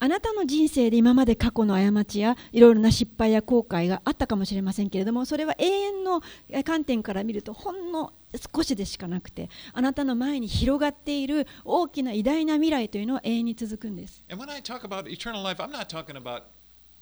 [0.00, 6.20] あなたの人生で今まで過去の過ちやいろいろな失敗や後悔があったかもしれませんけれどもそれは永遠の
[6.50, 8.12] え観点から見るとほんの
[8.54, 16.42] 少しでしかなくてあなたの前に広がっている大きな偉大な未来というのは永遠に続くんです And when I talk about eternal life, I'm not talking about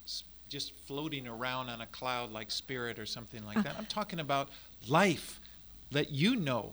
[0.06, 3.74] s- just floating around on a cloud like spirit or something like that.
[3.76, 4.46] I'm talking about
[4.88, 5.40] life
[5.92, 6.72] that you know.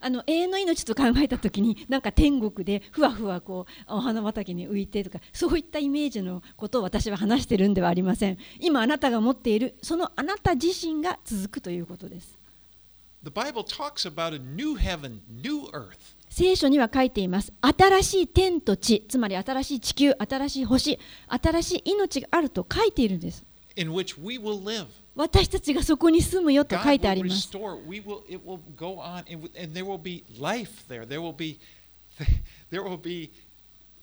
[0.00, 12.38] あの永遠の命と考えた時になんか天国でふわふわこうお花畑に浮いてとかそういったイメージのことを私は話してるんではありません今あなたが持っているそのあなた自身が続くということです
[13.24, 16.16] The Bible talks about a new heaven, new earth.
[16.28, 20.98] 聖書には書いています新しい天と地つまり新しい地球新しい星
[21.28, 23.44] 新しい命があると書いているんです
[23.76, 24.86] in which we will live.
[25.15, 27.75] 私たちがそこに住むよと God 書いてあ will ります restore.
[27.87, 28.21] We will.
[28.29, 31.05] It will go on, and, w- and there will be life there.
[31.07, 31.59] There will be,
[32.69, 33.31] there will be,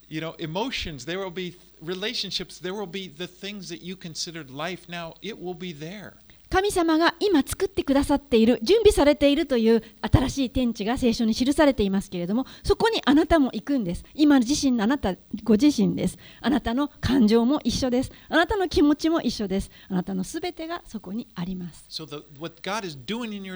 [0.09, 1.05] you know, emotions.
[1.05, 2.59] There will be relationships.
[2.59, 4.89] There will be the things that you considered life.
[4.89, 6.15] Now it will be there.
[6.50, 14.04] 神様が今作ってくださっている準備されているという新しい天地が聖書に記されていますけれどもそこにあなたも行くんです。
[14.14, 16.18] 今自身のあなたご自身です。
[16.40, 18.10] あなたの感情も一緒です。
[18.28, 19.70] あなたの気持ちも一緒です。
[19.88, 21.86] あなたのすべてがそこにあります。
[21.88, 22.16] So the,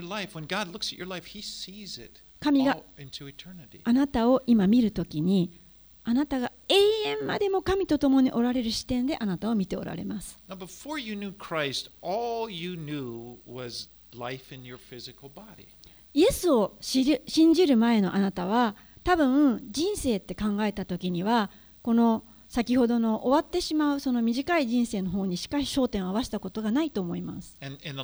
[0.08, 0.38] life,
[1.04, 1.34] life,
[2.40, 2.78] 神が.
[3.84, 5.63] あなたを今見るときに
[6.06, 6.74] あなたが永
[7.20, 10.38] 遠までも神と共におられる視点であなたを見ておられます。
[16.12, 21.50] イエスを知る信じる前のあなたは、たぶん人生って考えたときには、
[21.82, 27.56] この先ほどの終わってしまうその短い人生の方にしか焦点を合わせたことがないと思います。
[27.60, 28.00] And, and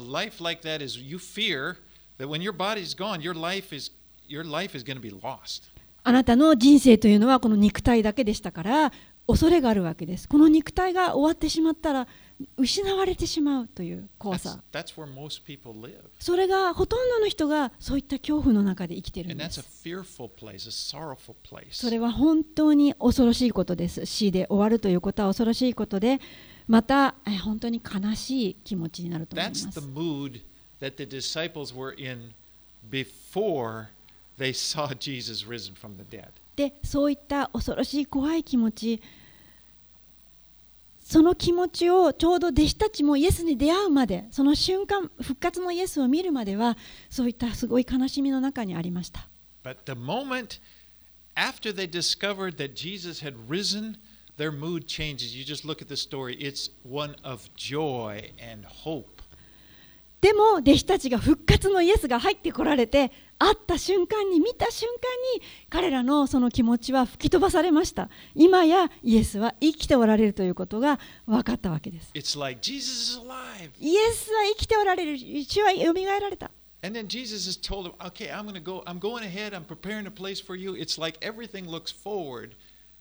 [6.03, 8.93] あなたの人生というのはこの肉体だけでしたから
[9.27, 10.29] 恐れがあるわけです。
[10.29, 12.09] この肉体が終わってしまったら
[12.57, 14.61] 失われてしまうという怖さ。
[16.19, 19.61] それがほとんどの人がそういった恐怖の中で生きているんです。
[21.71, 24.07] それは本当に恐ろしいことです。
[24.07, 26.21] 死で終わるということは恐ろしいことで、
[26.67, 29.81] またえ本当に悲しい気持ちになると思います。
[34.41, 36.29] They saw Jesus risen from the dead.
[36.57, 39.03] で、そういった恐ろしい怖い気持ち、
[41.03, 46.77] その気持ちをちょうど弟子たちもイエスに出会うまでその瞬間復活のイエスを見るまでは
[47.09, 49.29] そういったすごい悲しみの中にありました
[49.65, 50.61] But the moment
[51.35, 53.97] after they discovered that Jesus had risen,
[54.37, 55.35] their mood changes.
[55.35, 59.20] You just look at the story, it's one of joy and hope.
[60.21, 72.61] でも弟子たちが復活のイエスが入ってこられて会った瞬間に見た瞬間に彼らのその気持ちは吹き飛ばされました今やイエスは生きておられるということが分かったわけです like.
[73.81, 76.51] イエスは生きておられる主はよみがえられた
[76.83, 79.65] And then Jesus has told him, okay, I'm going to go, I'm going ahead, I'm
[79.65, 80.75] preparing a place for you.
[80.75, 82.55] It's like everything looks forward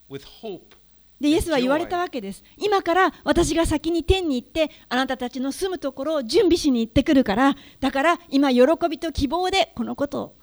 [0.10, 0.76] with hope.
[1.20, 10.36] でイエスは言われたわけです今から私が先に天に行ってあなたたちの住むところを準備しに行ってくるからだから今喜びと希望でこのことを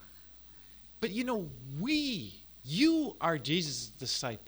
[1.01, 1.45] But you know,
[1.79, 4.39] we, you are Jesus' disciple.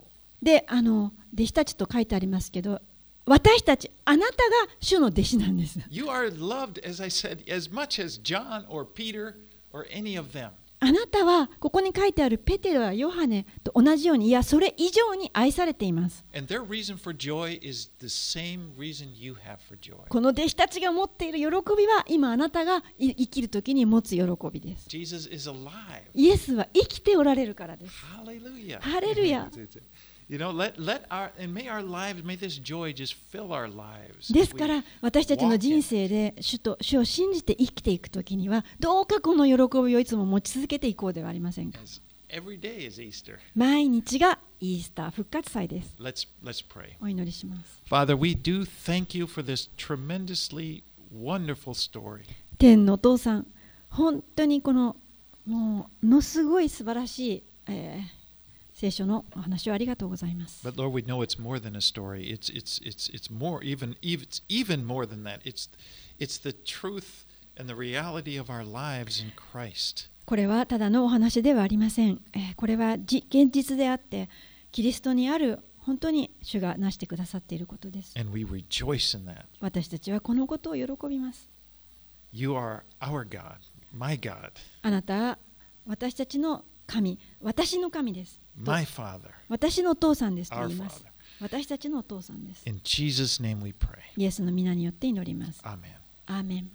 [0.41, 2.81] であの弟子たちと書いてありますけど
[3.25, 9.35] 私たちあなたが主の弟子なんです You are loved, as I said, as much as John or Peter
[9.71, 10.49] or any of them.
[10.81, 16.23] あなたはここに書いてあるペテロやヨハネと同じようにいやそれ以上に愛されています.
[20.07, 21.45] この弟子たちが持っている喜
[21.77, 24.21] びは今あなたがい生きる時に持つ喜
[24.51, 24.87] びです.
[26.15, 28.79] イエスは生きておられるからです Hallelujah.
[28.79, 29.49] Hallelujah.
[30.29, 30.37] で
[34.45, 41.79] すから私たちの人生で主,と主を信じて生きていくときにはどうかこの喜びをいつも持ち続けていこうではありませんか？
[43.55, 45.97] 毎日がイースター復活祭です。
[47.01, 47.81] お祈りします。
[47.89, 52.21] Father, we do thank you for this tremendously wonderful story.
[52.59, 53.47] 天のお父さん、
[53.89, 54.95] 本当にこの,
[55.47, 57.43] もうのすごい素晴らしい。
[57.65, 58.18] えー
[58.79, 60.65] 聖書のお話をありがとうございます。
[60.65, 62.31] But Lord, we know it's more than a story.
[62.33, 65.41] It's it's it's it's more even it's even more than that.
[65.41, 65.69] It's
[66.17, 67.25] it's the truth
[67.59, 70.09] and the reality of our lives in Christ.
[70.23, 72.21] これはただのお話ではありません。
[72.31, 74.29] えーこれはじ現実であって、
[74.71, 78.17] キリストにある本当に主がなしてくださっていることです。
[78.17, 79.43] And we rejoice in that.
[79.59, 81.49] 私たちはこのことを喜びます。
[82.31, 83.57] You are our God,
[83.93, 84.51] my God,
[84.83, 85.37] あなたは
[85.85, 88.41] 私たちの神、私の神です。
[88.55, 89.29] my Father.
[89.47, 91.05] 私のお父さんですと言います。
[91.39, 92.67] 私たちのお父さんです。
[92.67, 93.99] In Jesus' name we pray.
[94.17, 95.61] イエスの皆によって祈ります。
[95.61, 95.77] Amen.
[96.25, 96.71] アーメン。